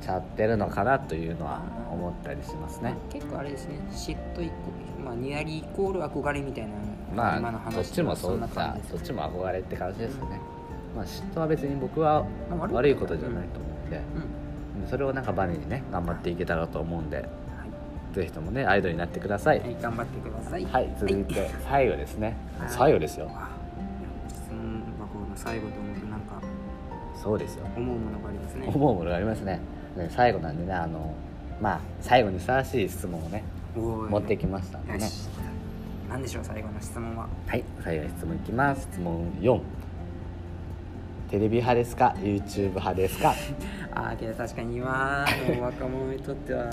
[0.00, 2.94] ちゃってるのかなというのは思ったりしますね。
[3.10, 4.54] 結構あれですね嫉妬イコ
[5.04, 6.70] まあニヤリイコール憧れみたいな
[7.14, 10.40] ま今の話あどっちもそうだ感じですどっちも憧れって感じですよね、
[10.94, 14.00] まあ嫉妬は別に僕はまあ悪いことじゃないと思うんで、
[14.82, 14.88] うん。
[14.88, 17.26] それをなんかバネにね頑張っていけたらと思うんではい。
[18.14, 19.60] ぜひともねアイドルになってください。
[19.60, 20.64] はい、頑張ってください。
[20.64, 22.36] はい続いて最後ですね。
[22.58, 22.68] はい。
[22.68, 23.30] 最後ですよ。
[23.30, 23.48] あ
[24.28, 26.40] 質問箱の最後と思うとなんか
[27.14, 27.66] そうですよ。
[27.76, 28.66] 思うものがありますね。
[28.66, 29.60] 思うものがありますね
[29.98, 31.14] ね最後なんでねあの
[31.60, 33.44] まあ最後にふさわしい質問をね
[33.76, 35.28] 持ってきましたんでねよし。
[36.08, 37.28] なんでしょう最後の質問は？
[37.46, 39.60] はい最後の質問いきます質問4
[41.30, 43.34] テレビ派ですか？YouTube 派ですか？
[43.94, 45.26] ああけど確かに今
[45.56, 46.64] の 若者にとっては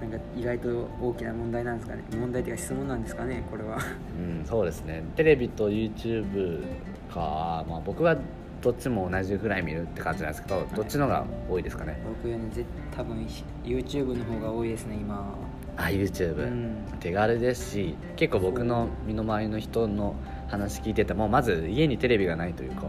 [0.00, 2.02] なんか意外と大きな問題なんですかね。
[2.16, 3.78] 問題というか質問なんですかねこれは。
[4.16, 6.62] うんそうですねテレビと YouTube
[7.12, 8.16] か、まあ、僕は
[8.64, 12.00] どっちも同じぐらい見るって感じなんですけどどっちのが多いですかね？
[12.22, 12.64] 僕より絶
[12.96, 13.26] 多分
[13.62, 15.36] YouTube の方が多いですね今。
[15.76, 16.76] あ YouTube、うん。
[16.98, 20.14] 手軽ですし結構僕の身の回りの人の
[20.48, 22.86] 話聞いててもまず家にテレビがないというか。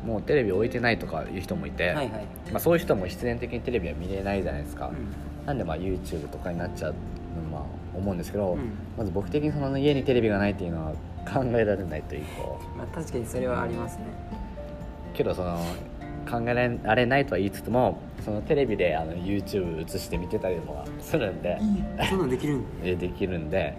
[0.00, 2.08] もうテレビ置いてないとかいう人もいて、はいはい。
[2.50, 5.46] まあ、そういう人も必然的にテレビは見れないじゃないですか、うん。
[5.46, 6.94] なんでまあ YouTube とかになっちゃう
[7.50, 8.72] のは思うんですけど、うん。
[8.96, 10.92] まず僕的にその家にテレビがないっていうのは
[11.30, 12.30] 考えられないというか。
[12.78, 14.04] まあ確かにそれはありますね。
[15.14, 15.58] けどその
[16.30, 21.58] 考えられないとは言いつつもそのテレビであの YouTube 映して見てたりもするんで
[22.08, 22.64] そんなんできるん？
[22.84, 23.76] えできるんで。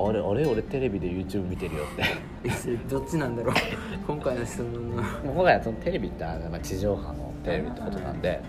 [0.00, 2.70] あれあれ俺テレビで YouTube 見てるよって。
[2.88, 3.54] どっちなんだろう？
[4.06, 5.02] 今回の質問の。
[5.34, 8.40] もはやそのテレビってあのまあ地上波のテレビってことなんで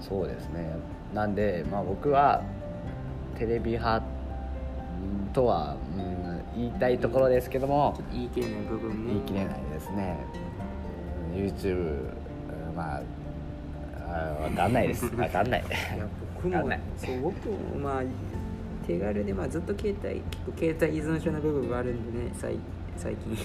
[0.00, 0.76] そうですね。
[1.14, 2.42] なんで、まあ、僕は
[3.38, 4.02] テレビ派
[5.32, 7.98] とは、うん、言いたいところですけども。
[8.12, 10.16] 言い切れない部分も言い切れないですね。
[11.34, 13.02] YouTube うんまあ
[14.08, 15.06] あ分かんないです。
[15.14, 15.60] 分かんない。
[15.60, 18.02] いや僕もそう僕もまあ
[18.86, 22.56] 手軽でまあずっと携帯結構携帯依存症な部分があるんでね最
[22.96, 23.36] 最近。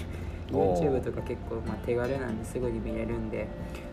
[0.48, 3.48] YouTube とか結構まあ手軽なんですぐに見れるんで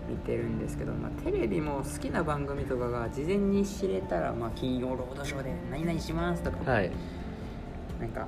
[0.07, 6.91] 見てるんですけど、まあ、テレビも好きな番組とかが事前に知れたら、まあ、金曜ロードショーで何々しますとか、はい。
[7.99, 8.27] なんか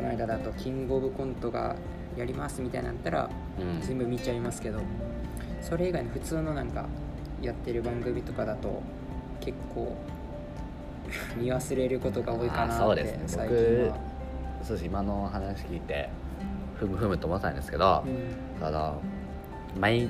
[0.00, 1.76] この間だとキングオブコントが
[2.16, 3.80] やりますみたいなのあったらうん。
[3.80, 4.80] 全部見ちゃいますけど
[5.60, 6.86] それ以外の普通のなんか
[7.42, 8.82] やってる番組とかだと
[9.40, 9.96] 結構
[11.36, 13.22] 見忘れることが多いかなそうですね。
[13.26, 13.56] 最近
[13.88, 13.98] は、
[14.62, 16.08] そうです今の話聞いて
[16.76, 19.80] ふむふむと思ったんですけど、うん。
[19.80, 20.08] 毎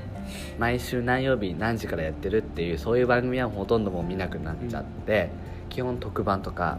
[0.58, 5.30] 毎週何曜日何時からやってるっていうそういう番組はほとんどもう見なくなっちゃって、
[5.68, 6.78] 基本特番とか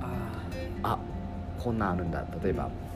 [0.83, 0.97] ああ
[1.57, 2.23] こんなんあるんだ。
[2.43, 2.69] 例えば「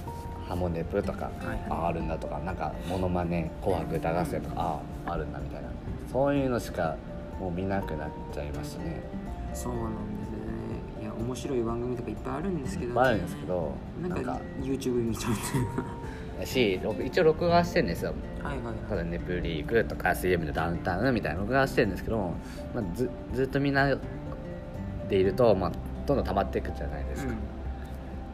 [0.48, 1.60] ハモネプ」とか、はいはい。
[1.70, 5.70] ああるんだとかなんか「モノマネ紅白歌合戦」とか、あああるんだみたいな。
[6.12, 6.96] そういうのしか
[7.40, 9.02] もう見なくなっちゃいましたね。
[9.52, 10.46] ーそうなんですよね。
[11.02, 13.72] いや面白い番組とかいっぱいあるんですけどいっぱいあるんですけど
[14.02, 14.42] なかなんんか。
[14.62, 18.14] YouTube 見ちゃうっていう し録一応録画してるんですよ。
[18.44, 22.32] はいはいただネプリーグとか CM でダウンタウンみたいな録画してるんですけど、
[22.76, 23.88] まあ、ずずっとみんな
[25.10, 25.72] でいると、まあ、
[26.06, 27.34] どんどん溜まっていくじゃないですか、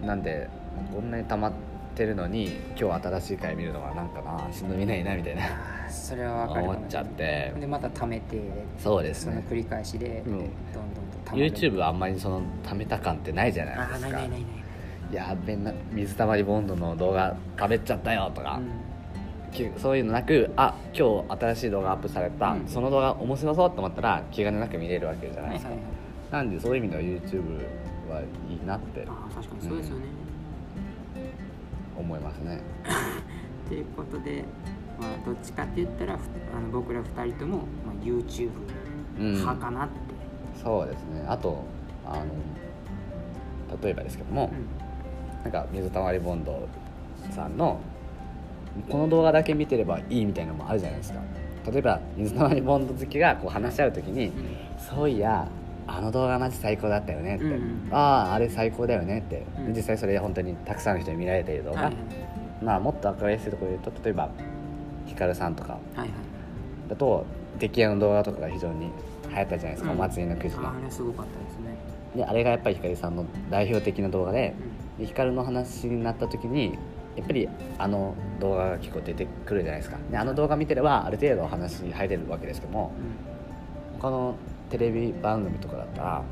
[0.05, 0.49] なんで
[0.93, 1.57] こんなに溜まって
[1.99, 5.43] るのに今日新しい回見るのはなんかなしんどみないなみたいな。
[5.89, 6.69] それは分かる。
[6.69, 7.53] 思っちゃって。
[7.59, 8.41] でまた貯めて
[8.77, 9.33] そうですね。
[9.33, 10.31] その繰り返しで、うん。
[10.31, 10.47] どんどん
[11.25, 14.07] と YouTube はあんまりその溜めた感ってないじゃないあですか。
[14.07, 14.47] ーないないないな
[15.11, 18.61] いやべな水溜りボンドの動画食べちゃったよとか、
[19.51, 22.67] きそういうのなくあ今日新しい動画アップされた、うん。
[22.67, 25.71] その動画面白そうと思ったら気兼ねなく見れるわけじゃうんはいはいないですか、
[26.37, 26.45] はい。
[26.45, 27.55] なんでそういう意味では YouTube
[28.09, 28.23] はい
[28.55, 30.05] いなってあー確かにそうですよね、
[32.01, 32.59] 思いますね、
[33.67, 34.43] ということで、
[34.99, 36.21] まあ、どっちかって言ったらふ
[36.55, 38.49] あの僕ら2人とも、まあ、YouTube
[39.19, 39.33] うん。
[39.33, 39.93] 派かなって、
[40.63, 41.25] そうですね。
[41.27, 41.63] あと
[42.05, 44.51] あの例えばですけども、
[45.43, 46.67] なんか水溜りボンド
[47.29, 47.79] さんの
[48.89, 51.19] この動画だけ見てればいいみたいなのもあるじゃないですか。
[51.71, 54.31] 例えば水溜りボンド好きがこう話し合う時に、
[54.77, 55.47] そういや
[55.87, 59.73] あの動画マジ最高だったよねって、うんあああれ最高だよねって、うん。
[59.73, 61.95] 実際それ本当にたくさんの人に見られている動画、はい
[62.63, 64.29] まあもっと分かりやすいところで言うと例えば
[65.07, 65.77] ヒカルさんとか。
[66.87, 67.25] だと
[67.57, 68.91] 出来合いの動画とかが非常に
[69.29, 69.97] 流行ったじゃないですか、うん。
[69.97, 70.67] お祭りのくじの。
[70.67, 71.77] ああれすごかったですね、
[72.15, 74.55] であれがやっぱりヒカルさんの代表的な動画で
[74.97, 74.99] うん。
[74.99, 76.77] でヒカルの話になった時に
[77.15, 79.97] やっぱりあの動画が結構出てくるじゃないですか。
[80.11, 82.91] であの動画見てればある程度お話に入れるわけですけども
[83.99, 84.35] 他の
[84.71, 86.23] テレビ番組とかだったら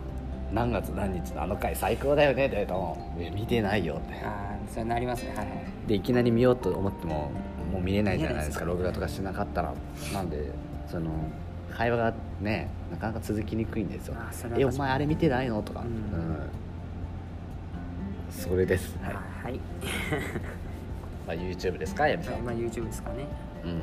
[0.54, 4.16] 何月何日のあの回最高だよねって言うといや見てないよって。
[4.26, 5.30] ああそうなりますね。
[5.36, 5.48] はいはい。
[5.88, 7.32] でいきなり見ようと思っても
[7.72, 8.66] もう見れないじゃないですか。
[8.66, 9.74] 録画とかしなかったら。
[10.14, 10.52] なんで
[10.88, 11.12] その
[11.72, 14.16] 会話がねなかなか続きにくいんですよ。
[14.58, 15.62] えお前あれ見てないの？
[15.62, 15.88] とか、うん。
[15.88, 16.50] うん。
[18.32, 19.14] それです、はい
[19.44, 19.60] はい、
[21.28, 23.26] まあ、YouTube ですかやみさん、はいまあ、YouTube ですかね。
[23.66, 23.82] うん。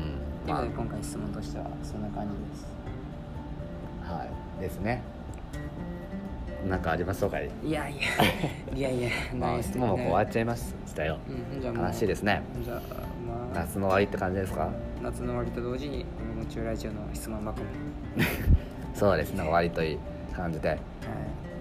[0.49, 2.67] まということで今回質問としてはそんな感じです。
[4.09, 5.03] あはいですね。
[6.69, 7.39] なんかありますか？
[7.39, 8.77] い いやいや。
[8.77, 11.19] いやいやまあ質問も終わっちゃいましたよ
[11.63, 12.43] 悲しいですね。
[12.65, 12.81] じゃあ
[13.27, 13.59] まあ。
[13.61, 14.69] 夏の終わりって感じですか？
[15.03, 16.05] 夏の終わりと同時に
[16.37, 17.67] 「夢中ラジオ」の質問箱も、
[18.95, 19.99] そうですね終わりという
[20.35, 20.71] 感じで。
[20.71, 20.79] はい、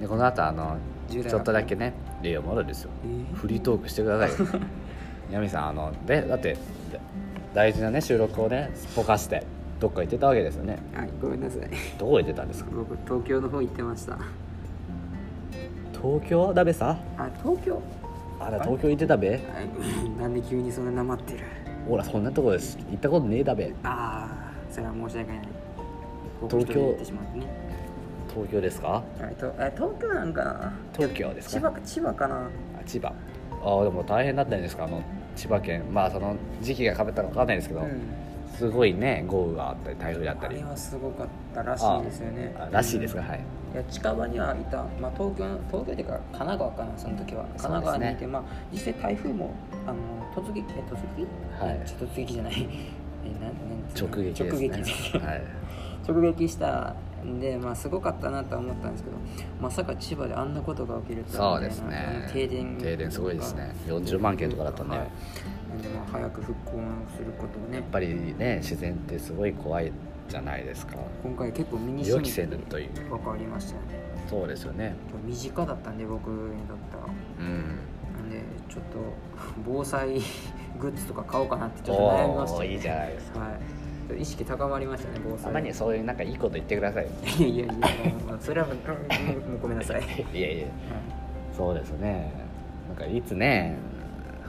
[0.02, 0.78] でこの後あの
[1.10, 1.93] ちょっとだけね
[2.24, 2.89] いやまだですよ。
[3.06, 4.48] えフリートークしてくださいよ。
[5.32, 6.58] ヤミさんあのでだってで
[7.54, 9.43] 大事なね収録をねぽかして
[9.80, 10.78] どっか行ってたわけですよね。
[10.95, 11.61] はいごめんなさい。
[11.97, 12.71] どこ行ってたんですか？
[12.73, 14.17] 僕東京の方行ってました。
[16.01, 16.53] 東京？
[16.53, 17.82] だべさあ東京。
[18.39, 19.30] あら東京行ってたべ？
[19.32, 19.39] はい。
[20.19, 21.39] なんで急にそんななまってる？
[21.88, 22.78] ほらそんなとこです。
[22.89, 23.73] 行ったことねえだべ。
[23.84, 25.41] ああそれは申し訳ない。
[26.49, 26.49] 東京？
[26.49, 27.47] 僕一人で行ってしまってね。
[28.34, 28.88] 東京ですか？
[28.88, 30.43] はいとえ東京なんか？
[30.43, 31.53] な東京ですか？
[31.53, 32.36] 千葉か千葉かな。
[32.36, 32.49] あ
[32.86, 33.09] 千葉。
[33.09, 34.86] あでも大変だったんですか？
[34.86, 35.01] あの
[35.36, 35.84] 千葉県。
[35.93, 37.89] まあその時期がかぶったか分かんないですけど、うん
[38.58, 40.56] すごいね豪雨があったり台風だったり。
[40.56, 42.56] あれはすごかったらしいですよね。
[42.58, 43.39] あらしいですか、はい。
[43.74, 47.43] いや近場にはいた、まあ、東京東京っていうか神奈川かなその時は。
[47.43, 49.53] 神奈川にいて、まあ、実際台風も
[49.86, 49.97] あの
[50.34, 51.28] 突撃え突撃？
[51.60, 51.88] はい。
[51.88, 52.53] ちょっと突撃じゃない。
[53.26, 53.53] えなんなん
[53.95, 54.49] 直撃ですね。
[54.49, 55.41] 直撃はい。
[56.08, 56.95] 直撃した
[57.26, 59.18] んで、まあ、すごかったなとは思ったんですけど
[59.60, 62.30] まさか千葉であんなことが起きるとはそうですね。
[62.32, 63.74] 停電停電すごいですね。
[63.88, 65.08] 40万件とかだったんで、はい
[65.76, 66.71] なんでまあ早く復興
[67.15, 67.78] することをね。
[67.78, 69.91] やっぱりね自然ってすごい怖い
[70.30, 70.95] じゃないですか。
[71.21, 73.88] 今回結構身に染みて分かりましたよね。
[74.30, 74.95] そうですよね。
[75.26, 77.03] 身近だったんで僕にとっては。
[77.39, 77.80] うん。
[78.15, 78.97] なんでちょっと
[79.65, 80.21] 防災
[80.80, 83.39] グッズとか買おうかなってちょっと悩みました、おーいいじゃないですか。
[83.39, 83.47] は
[84.17, 85.45] い、意識高まりましたね防災。
[85.45, 87.01] たまにそういうなんかいいこと言ってくださ。
[87.01, 87.07] い
[87.38, 87.76] いやいやいや
[88.39, 88.76] それはもう
[89.51, 90.03] もごめんなさい、は
[90.34, 90.67] いやいや。
[91.55, 92.32] そうですね。
[92.88, 93.76] なんかいつね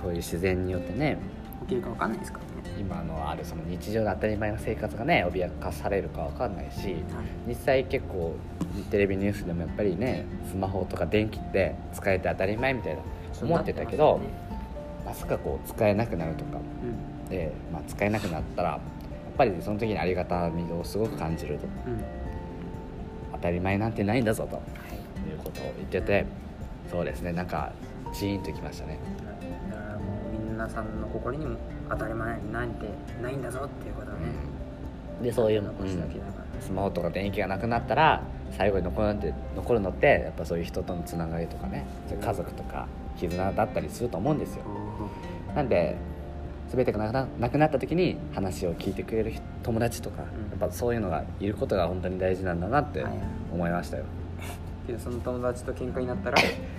[0.02, 1.18] そういう自然によってね
[1.62, 2.76] 起きるかわかんないですからね。
[2.78, 6.96] 今のあるその日常の当たり前の生活がね脅かされるかわかんないし
[7.46, 8.36] 実際結構
[8.90, 13.00] テレビニュースでもやっぱりねスマホとか電気って使えて当たり前みたいな
[13.42, 14.20] 思ってたけど
[15.04, 17.30] まさかこう使えなくなるとかうん。
[17.30, 18.80] で、まあ、使えなくなったらやっ
[19.36, 21.66] ぱりその時にありがたみをすごく感じると。
[21.86, 22.04] うん。
[23.32, 25.34] 当たり前なんてないんだぞとい。
[25.34, 26.24] うことを言ってて
[26.90, 27.72] そうですねなんか
[28.14, 28.98] ジーンときましたね
[30.56, 31.56] う皆さんの心にも
[31.90, 32.88] 当たり前なんて
[33.22, 34.28] ないんだぞっていうことをね、
[35.22, 36.46] でそういう、残しておきながら。
[36.60, 41.84] スマホとか電気がなくなったら最後に残るって残るのってやっぱそういう人とのつながりとかね
[42.18, 42.88] 家族とか
[43.18, 44.64] 絆だったりすると思うんですよ。
[45.54, 45.96] なんで
[46.68, 50.50] 全てがなくなった時に話を聞いてくれる人友達とか、うん。
[50.58, 53.12] やっぱそういうのがいることが本当に大事なんだなってはい
[53.52, 54.04] 思いましたよ、
[54.86, 56.38] けどその友達と喧嘩になったら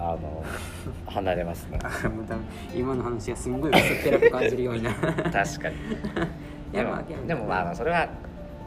[0.00, 0.44] あの
[1.06, 1.78] 離れますね。
[2.72, 4.92] 今の話がすんごい薄っぺらく感じるようにな。
[4.94, 5.76] 確かに。
[6.72, 6.96] でも
[7.26, 8.08] でもまあそれは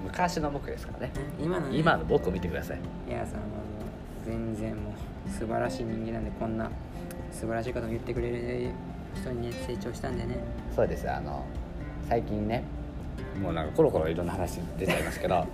[0.03, 1.11] 昔の僕ですからね。
[1.39, 1.77] 今のね。
[1.77, 2.79] 今の僕を見てください。
[3.07, 3.43] いやその
[4.25, 4.93] 全然も
[5.25, 6.69] う素晴らしい人間なんでこんな
[7.31, 8.69] 素晴らしいことも言ってくれる
[9.15, 10.37] 人にね成長したんでね。
[10.75, 11.45] そうですあの
[12.09, 12.63] 最近ね
[13.41, 15.47] もうなんかコロコロいろんな話出ちゃいますけど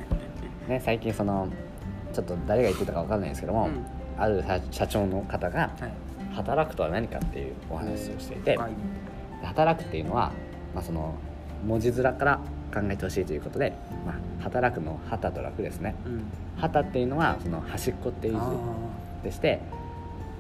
[0.68, 1.48] ね最近その
[2.14, 6.08] ちょっと誰が言ってたかわかんないですけども、うんある社社長の方がはい。
[6.38, 8.60] 働くとは何かっていうお話をしていて
[9.44, 10.32] 働くっていうのは、
[10.76, 11.16] まあ、その
[11.66, 12.40] 文字面から
[12.72, 13.74] 考えてほしいということで、
[14.06, 15.96] まあ、働くの旗と楽ですね。
[16.06, 16.24] うん。
[16.58, 18.54] 旗っていうのはその端っこっていうあ
[19.22, 19.60] 字でして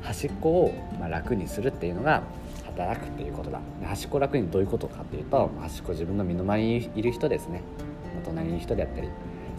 [0.02, 2.22] 端っこをまあ楽にするっていうのが
[2.66, 3.60] 働くっていうことだ。
[3.80, 7.62] で端っこ楽にどういうことかっていうと端っこ自分の身の回りにいる人ですね。
[8.22, 9.10] お隣にいる人であったり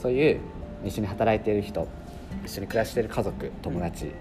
[0.00, 0.40] そういう
[0.84, 1.88] 一緒に働いている人
[2.44, 4.12] 一緒に暮らしている家族友達、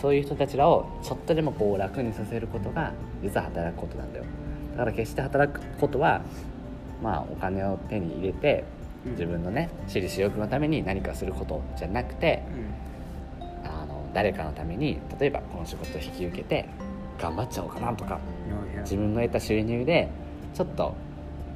[0.00, 4.24] そういう人たちらをちょっとでもこう楽にさせることが実は働くことなんだよ。
[4.72, 6.22] だから決して働くことは
[7.02, 8.64] まあお金を手に入れて
[9.06, 9.12] うん。
[9.12, 12.42] 自分のね私利私欲のために何かすることじゃなくて
[13.40, 13.68] うん。
[13.68, 16.68] あの誰かのために例えばこの仕事を引き受けて
[17.18, 18.20] 頑張っちゃおうかなとか
[18.82, 20.08] 自分の得た収入で
[20.54, 20.94] ちょっと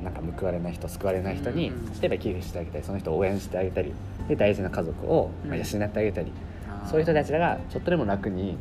[0.02, 2.00] なんか報われない人救われない人に、うん。
[2.00, 3.92] 例えば寄付してあげたりその人を応援してあげたり
[4.28, 6.32] で大事な家族を、まあ、養ってあげたり、
[6.68, 6.88] あー。
[6.90, 8.52] そういう人たちらがちょっとでも楽に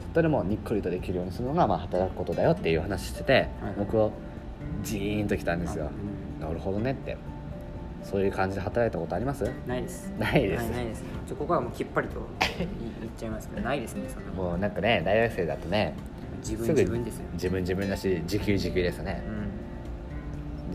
[0.00, 3.48] ちょっとでもにっこりとできるようにするのが、まあ、働くことだよっていう話してて、
[3.78, 4.12] 僕を
[4.82, 5.90] ジーンときたんですよ。
[6.40, 7.16] あなるほどねって。
[8.04, 9.44] そういう感じで働いたことあります？
[9.44, 10.12] うんないです。
[10.18, 10.62] ないです。
[10.64, 11.04] はいないです。
[11.34, 12.20] ここはもうきっぱりと
[12.58, 12.66] 言
[13.00, 15.94] 言っちゃいますけどないですねそんなもうなんかね大学生だとね
[16.38, 17.24] 自分自分ですよ。
[17.34, 19.22] 自分自分だし時給時給ですね。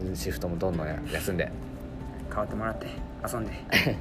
[0.08, 0.16] うん。
[0.16, 1.50] シフトもどんどん休んで。
[2.30, 2.88] 変わってもらって
[3.32, 3.58] 遊んでで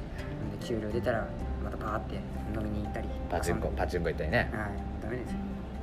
[0.63, 1.27] 給料出たら
[1.63, 2.15] またパーって
[2.57, 4.49] 飲みに行ったりパチンコパチンコ行ったりね。
[4.53, 5.37] はいダメですよ。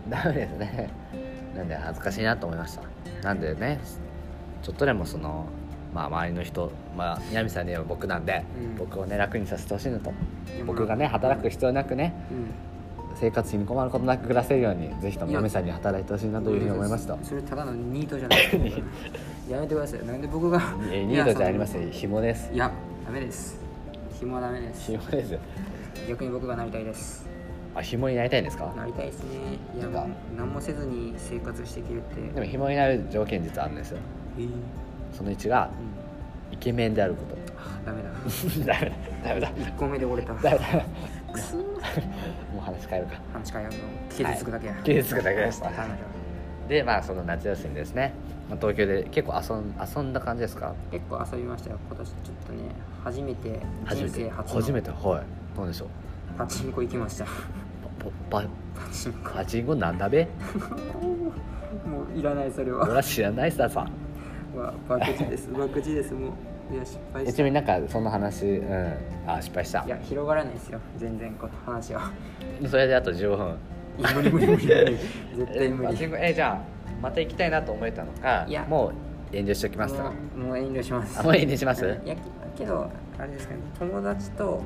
[0.08, 0.90] ダメですね。
[1.56, 2.82] なんで恥ずかしいなと思いました。
[3.22, 3.80] なんでね
[4.62, 5.46] ちょっとでもその
[5.94, 8.76] まあ周りの人まあ南さんには僕なんで、うん。
[8.76, 10.12] 僕をね楽にさせてほしいのと。
[10.66, 12.70] 僕がね働く必要なくねうん。
[13.16, 18.82] 生活費に困ることなく暮らせるようにぜひとも嫁さんに働いてほしいなというふうに思いましたそれただのニートじゃないですか
[19.50, 20.06] やめてください。
[20.06, 21.90] なんで僕がえニートじゃありません。
[21.90, 22.50] 紐です。
[22.52, 22.70] いや
[23.04, 23.69] ダメです
[24.20, 24.90] 紐はダメです。
[24.92, 25.40] 紐ですよ。
[26.08, 27.26] 逆に僕がなりたいです。
[27.74, 28.72] あ紐になりたいんですか？
[28.76, 29.30] なりたいですね。
[29.76, 30.00] いやなんか。
[30.00, 32.20] もう何もせずに生活していけるって。
[32.34, 33.98] でも紐になる条件実はあるんですよ。
[34.38, 34.48] えー。
[35.12, 35.70] その1が
[36.50, 36.54] うん。
[36.54, 37.36] イケメンであること。
[37.56, 38.10] あ ダメだ。
[38.66, 38.96] ダメだ。
[39.24, 39.48] ダメだ。
[39.50, 40.34] 1個目で折れた。
[40.34, 40.64] ダメだ。
[41.32, 41.60] くそー。
[42.52, 43.14] もう話変えるか。
[43.32, 44.12] 話変えよう。
[44.12, 44.82] 傷つくだけや、はい。
[44.82, 45.62] 傷つくだけです。
[45.62, 45.84] 彼女
[46.70, 48.14] でまあその夏休みですね、
[48.48, 50.72] まあ、東京で結構遊ん遊んだ感じですか？
[50.92, 51.78] 結構遊びましたよ。
[51.88, 52.58] 今年ちょっとね
[53.02, 54.20] 初めて人初めて？
[54.24, 54.90] 生初初めのて？
[55.08, 55.22] はい。
[55.56, 55.88] どうでしょう？
[56.38, 57.24] パチンコ行きました。
[57.24, 57.30] パ
[58.30, 59.30] パパチンコ。
[59.30, 60.28] パチンコなんだべ？
[61.84, 62.84] もういらないそれは。
[62.84, 63.84] 俺は知らないささ。
[64.56, 65.50] わ爆地です。
[65.52, 66.14] 爆地です。
[66.14, 66.28] も
[66.70, 67.30] ういや失敗した。
[67.30, 68.94] えちなみになんかその話うん。
[69.26, 69.84] あ失敗した。
[69.84, 70.78] いや広がらないですよ。
[70.96, 72.12] 全然この話は。
[72.68, 73.56] それであと15分
[74.14, 74.66] 無理無理無理。
[74.66, 74.96] 無理。
[75.36, 76.60] 絶対無パ理えじゃあ
[77.02, 78.64] また行きたいなと思えたのかいや。
[78.64, 78.92] も
[79.32, 79.94] う遠慮しておきます。
[79.94, 81.20] かもう遠慮します。
[81.20, 81.84] あもう遠慮します？
[81.84, 82.16] うんいや
[82.56, 83.60] けどあれですかね。
[83.78, 84.62] 友達と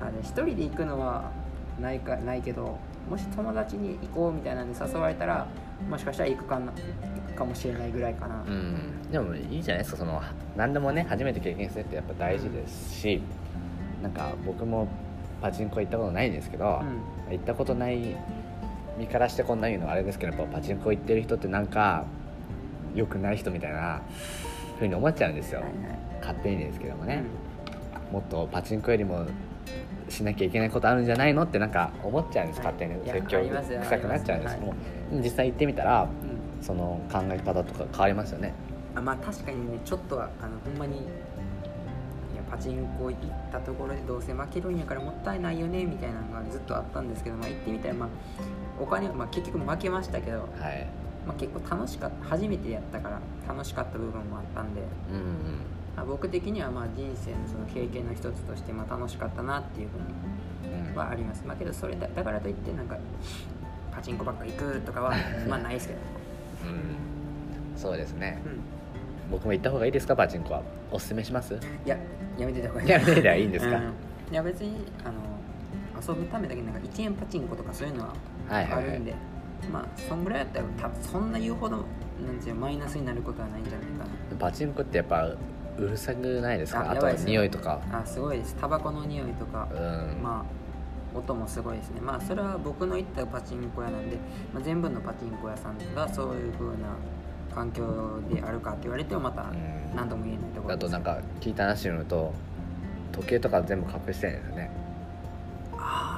[0.00, 1.30] あれ一人で行くのは
[1.80, 2.78] ないかないけど
[3.10, 5.46] もし友達に行こうみたいなんで誘われたら
[5.88, 9.10] もしかしたら行くかな行くかもしれないぐらいかな、うん。
[9.10, 9.98] でもいいじゃないですか。
[9.98, 10.22] その
[10.56, 13.20] 何でもね初めて経験するってやっぱ大事ですし
[14.02, 14.88] なんか僕も
[15.42, 17.32] パチンコ行ったことないんですけど、うん。
[17.32, 18.16] 行ったことない
[18.98, 22.04] 身からしてこんな言うのはあれですけどやっぱパチンコ行ってる人ってなんか
[22.94, 24.02] 良くない人みたいな
[24.78, 25.98] ふうに思っちゃうんですよ、はいはい。
[26.20, 27.22] 勝手にですけどもね、
[28.12, 29.26] もっとパチンコよりも
[30.08, 32.58] しなきゃいけないことあるんじゃないのってなんか思っちゃうんです。
[32.58, 32.94] 勝手に。
[33.04, 34.74] 説教臭くなっちゃうんですありも
[35.12, 36.38] う実際行ってみたらうん。
[36.60, 38.52] その考え方とか変わりますよね。
[38.94, 41.00] あまあ確かにねちょっとはあのほんまにい
[42.36, 48.08] やパチンコ行ったところでどうせ負けるんやからもったいないよねみたいなのがずっとあったんですけど、まあ、行ってみたら、まあ、
[48.80, 50.86] お金、まあ、結局負けましたけど、はい。
[51.26, 55.24] まあ、結構楽しかった初めてやったから楽しかった部分もあったんで、うんうん。
[55.96, 62.96] まあ、僕的にはまあ人生のその経験の一つとしてまあ楽しかったなっていうふうにうんはあります、まあ、けどそれだだからといってなんか
[63.92, 65.12] パチンコばっか行くとかは
[65.48, 66.00] まあないですけど、
[66.66, 67.76] うん。
[67.76, 68.40] そうですね。
[68.46, 68.60] うん、
[69.32, 70.62] 僕も行った方がいいですかパチンコは。
[70.90, 71.54] おすすめします？
[71.84, 71.96] いや
[72.38, 72.88] やめてた方がいい。
[72.88, 73.76] やめてりゃいいんですか？
[73.76, 73.82] うん。
[74.32, 75.14] いや別にあの
[76.00, 78.14] 遊ぶためだけになんか1円パチンコとかそういうのは
[78.48, 79.14] あるんで、
[79.72, 81.82] まあそんぐらいだったら多分そんな言うほどな
[82.32, 84.06] んていうのマイナスになることはないんじゃないか
[84.38, 85.38] パチンコってやっぱう
[85.78, 86.80] るさくないですか？
[86.80, 87.30] あとあやばいですね。
[87.32, 87.80] 匂いとか。
[87.90, 88.56] なあすごいです。
[88.56, 90.22] タバコの匂いとかうん。
[90.22, 92.00] まあ音もすごいですね。
[92.00, 94.16] まあそれは僕の行ったパチンコ屋なんで、
[94.52, 96.88] まあ、全部のパチンコ屋さんがそういう風な
[97.54, 99.56] 環境であるかって言われてもまたん。
[99.96, 100.86] 何とも言えないところです。
[100.86, 102.34] あとなんか聞いた話によると
[103.12, 104.70] 時計とか全部隠してるんですよね。
[105.78, 106.17] ああ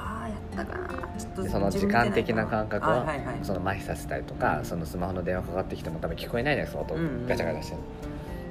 [0.51, 0.87] ったかな
[1.17, 4.65] ちょっとでその時間的な感覚あはその麻痺させたりとか、うん。
[4.65, 7.27] そのスマホの電話かかってきても多分聞こえないじゃないですか音うんうん。
[7.27, 7.77] ガチャガチャして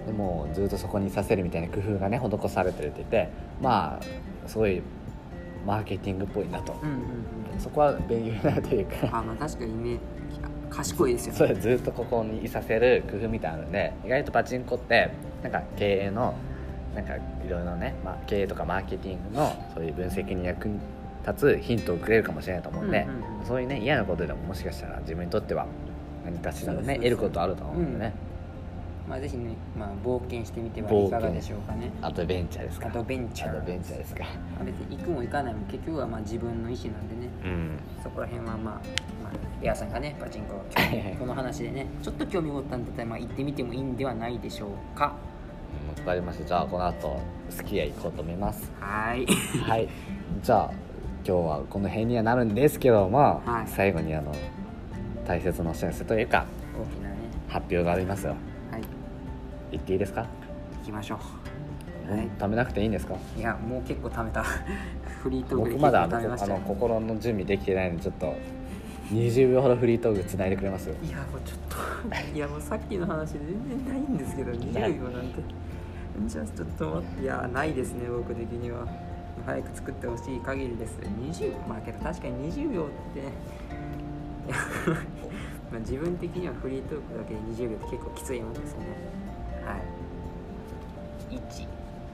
[0.06, 3.28] でもずっとそこにさせるみたいな工夫がね施されてるって言って
[3.60, 4.82] まあすごい
[5.66, 6.72] マーケティングっぽいなと。
[6.82, 7.60] うんうんうん。
[7.60, 9.18] そこは勉強になるというか。
[9.18, 10.00] あまあ確かにね
[10.70, 11.38] 賢いですよね。
[11.38, 15.10] それずっとここにいさせる工夫みたいなので意外とパチンコって
[15.42, 16.34] なんか経営の
[16.94, 20.80] なんかいろいろね、まあ、経営とかマーケティングのそういう分析に役に
[21.26, 23.46] 立つヒントをくれるかもしれないと思うんで、うんうんうん。
[23.46, 25.66] そういうね嫌なことでももしかしたら自分にとっては
[26.24, 28.12] 何かしらのね得ることあると思うんでね、
[29.08, 31.90] まあぜひね、まあ、冒険してみてはいかがでしょうかね。
[32.02, 32.88] アドベンチャーですか。
[32.88, 33.50] アドベンチャー。
[33.50, 34.24] アドベンチャーですか。
[34.24, 37.30] まあ別に行くも行かないも結局はまあ自分の意思なんでね。
[37.44, 37.78] うん。
[38.02, 38.80] そこら辺はまあ、まあ、
[39.62, 40.64] エアさんがねパチンコ
[41.18, 45.14] この話でねちょっと興味持ったんだったらまあ行ってみてもいいんではないでしょうか。
[45.98, 46.44] わかりました。
[46.44, 48.70] じゃあこの後すき家行こうと思います。
[48.80, 49.26] はーい。
[49.62, 49.88] はい。
[50.42, 50.70] じゃあ
[51.26, 53.68] 今日はこの辺にはなるんですけども、はい。
[53.68, 54.32] 最後にあの
[55.26, 57.16] 大切なお知らせというか大きなね。
[57.48, 58.34] 発表がありますよ。
[58.70, 58.82] はい。
[59.72, 60.26] 言っていいですか、
[60.80, 61.18] 行きましょ
[62.08, 62.12] う。
[62.12, 62.28] はい。
[62.40, 63.14] 食べなくていいんですか？
[63.36, 64.42] いやもう結構貯めた。
[65.22, 66.54] フリートークで結構僕まだあの貯めましたよ。
[66.56, 68.34] あの心の準備できてないのでちょっと
[69.12, 71.76] 20秒ほどフリートークつないでくれますいやもうちょっと。
[72.34, 73.40] いやもうさっきの話全
[73.84, 75.42] 然ないんですけど20秒なんて。
[76.26, 77.22] じゃあちょっと待って。
[77.22, 78.86] いやないですね僕的には
[79.44, 80.98] 早く作ってほしい限りです。
[81.00, 83.22] 20まあけど確かに20秒って
[85.70, 88.86] まあ自分的にはフリートークだけで20秒って結構きついもんですよね。
[89.64, 91.36] はい。
[91.36, 91.66] 1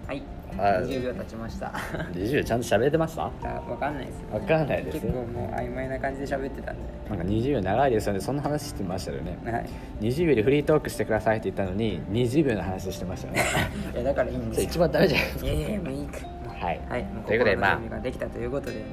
[0.09, 0.23] はい。
[0.59, 1.67] あ20秒経ちました。
[2.15, 3.25] 20ちゃんと喋れてました？
[3.27, 3.31] あ
[3.67, 5.01] 分かんないですよわかんないです。
[5.01, 6.83] 結構もう曖昧な感じで喋ってたんで。
[7.11, 8.21] なんか20秒長いですよね。
[8.21, 9.37] そんな話してましたよね。
[9.45, 9.67] はい。
[10.01, 13.43] 20秒でフリートークしてくださいって言ったのに20秒の話してましたよね。
[13.95, 14.63] いやだからいいんそですよ。
[14.63, 15.47] れ一番ダメじゃないですか。
[15.51, 16.19] いやいやもういいか
[16.61, 17.05] はい、はい。
[17.27, 18.01] ということでまあ。
[18.01, 18.85] できたということでね。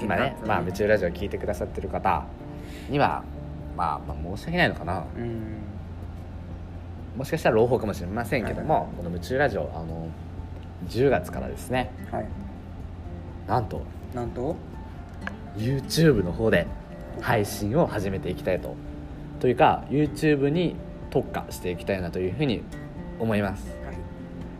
[0.00, 2.24] 今ね、まあ、夢中ラジオ聞いてくださってる方。
[2.88, 3.22] には、
[3.76, 5.04] まあ、まあ申し訳ないのかな。
[5.16, 5.62] うん。
[7.16, 10.08] もしかしたら朗報かもしれませんけども、この夢中ラジオあの
[10.88, 11.90] 10月からですね。
[12.10, 12.26] はい。
[13.46, 13.82] なんと
[14.14, 14.56] なんと
[15.56, 16.66] ？YouTube の方で
[17.20, 18.74] 配信を始めていきたいと。
[19.40, 20.76] というか YouTube に
[21.10, 22.62] 特化していきたいなというふうに
[23.18, 23.68] 思います。
[23.84, 23.96] はい。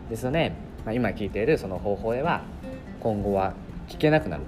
[0.09, 0.51] ですので、
[0.85, 2.41] まあ、今聞いているその方法では
[2.99, 3.53] 今後は
[3.87, 4.43] 聞けなくなる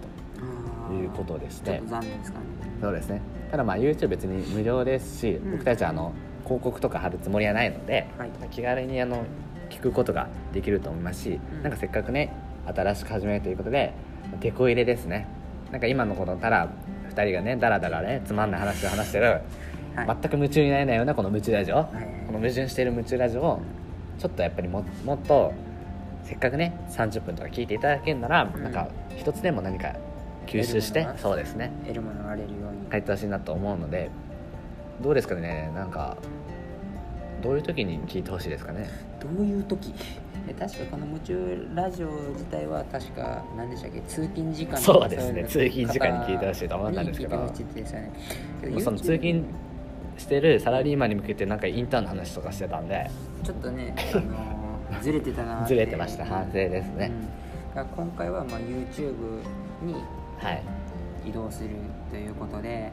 [0.88, 1.80] ということですね。
[1.80, 2.46] ちょっと残念ですかね。
[2.82, 3.22] そうですね。
[3.52, 5.52] ただまあ YouTube 別に無料ですし、ん。
[5.52, 6.14] 僕たちはあの
[6.44, 8.30] 広告とか貼るつもりはないので、はい。
[8.52, 9.24] 気軽にあの
[9.70, 11.64] 聞くことができると思いますし、うん。
[11.64, 12.34] なんかせっかくね
[12.66, 13.94] 新しく始めるということで
[14.40, 15.28] 手こ入れですね。
[15.72, 16.70] なんか今のこのただ
[17.10, 19.42] 2人がねダラダラねつまんない話を話してる、
[19.96, 20.18] はい。
[20.22, 21.86] 全く夢中になれないようなこの夢中ラジオ、はい。
[22.28, 23.62] この矛盾している夢中ラジオを
[24.20, 25.54] ちょっとやっぱりももっと
[26.26, 28.62] せっかくね30分とか聞いていただけるなら、ん。
[28.62, 29.96] なんか一つでも何か
[30.48, 31.72] 吸収してそうですね。
[31.86, 32.90] 得るものがあれるように。
[32.92, 34.10] 帰ってほしいなと思うので
[35.02, 36.18] どうですかねなんか
[37.42, 38.90] どういう時に聞いてほしいですかね？
[39.20, 39.94] どういう時？
[40.48, 44.02] え確かこの夢中ラジオ自体は確か何でしたっけ？
[44.02, 45.44] 通勤時間そうですね。
[45.46, 47.38] 通勤時間に聞いてほしいと思ったんですけど。
[47.38, 47.52] ね。
[48.82, 49.44] その通勤
[50.18, 53.10] してるサラリーマンに向けてなんかインターンの話とかしてたんで。
[53.44, 54.55] ちょっとね、あのー
[55.06, 56.26] ずれてたなずれてました。
[56.26, 57.12] 反省ですね、
[57.76, 59.14] だから今回はまあ YouTube
[59.84, 59.96] に
[60.40, 60.64] はい、
[61.30, 61.70] 移動する
[62.12, 62.92] ということで。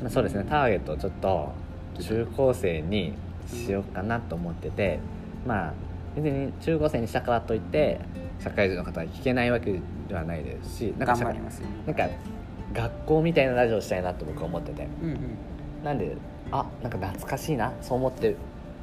[0.00, 0.44] まあ、そうですね。
[0.48, 1.52] ターゲットをちょっと
[2.00, 3.14] 中高生に
[3.46, 4.98] しようかなと思ってて。
[5.46, 5.72] まあ
[6.14, 8.00] 別に中高生にしたからといって
[8.40, 12.08] 社会人の方は聞けないわけではないですしなんか頑張りますなんか
[12.72, 14.86] 学校みたいなラジオをしたいなと僕は思ってて。
[15.02, 15.18] うんうん。
[15.84, 16.16] なんで
[16.52, 17.72] あなんか懐かしいな。
[17.80, 18.36] そう思って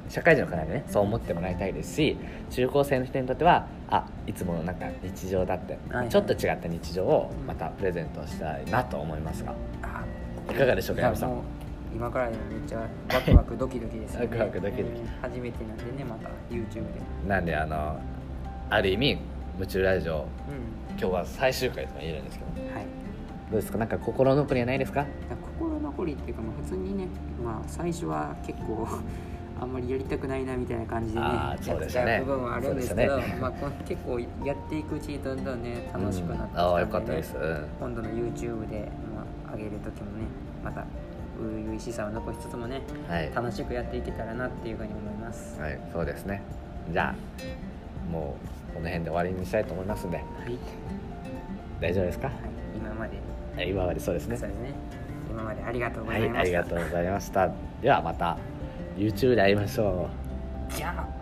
[0.10, 2.18] 社会人の方にねそう思ってもらいたいですし
[2.50, 6.10] 中高生の人にとってはあいつものなんか日常だって、はいはい。
[6.10, 9.54] ちょっと違った日常をまたプレゼントしたいなと思いますが。
[9.84, 10.04] あ
[10.50, 11.42] いかがでしょうか山さん。
[11.94, 12.80] 今からでもめっちゃ
[13.14, 14.28] ワクワクドキドキですよね。
[14.32, 15.00] ワクワクドキドキ。
[15.02, 17.02] うん初めてなんでねまた YouTube で。
[17.28, 17.98] なんであの
[18.70, 19.20] ある意味
[19.56, 20.24] 夢中ラジオう
[20.92, 22.72] 今日は最終回とか言えるんですけど。
[22.72, 22.86] んはい。
[23.52, 23.78] どうですか？
[23.78, 25.06] なんか心残りはないですか？
[25.60, 27.08] 心残りっていうかまあ普通にね
[27.44, 28.88] まあ最初は結構
[29.60, 31.26] あんまりやりたくないなみたいな感じでね。
[31.26, 33.52] やってた部分はあるんですけどそうでしたまあ
[33.88, 36.60] 結構やっていくうちにどんどんね楽しくなってきたんで、ねうん。
[36.60, 37.66] ああよかったです、うん。
[37.80, 40.26] 今度の YouTube で、まあ、上げる時もね
[40.64, 45.60] また初々しさを残しつつもねはい、楽しくやっていけたらなっていうふうに思います。
[45.62, 46.42] はい、そうですね。
[46.92, 48.36] じゃあも
[48.72, 50.18] うこの辺で終わりにしたいと思いますんで。
[50.18, 50.26] はい、
[51.80, 52.28] 大丈夫ですか？
[52.28, 52.38] はい、
[52.76, 53.18] 今まで。
[53.56, 54.38] はい今までそうですね。
[54.38, 54.72] そうですね。
[55.30, 57.50] 今までありがとうござはいいました、ありがとうございました。
[57.82, 58.38] ではまた
[58.98, 60.10] YouTube で会いましょ
[60.70, 60.74] う。
[60.74, 61.17] じゃあ。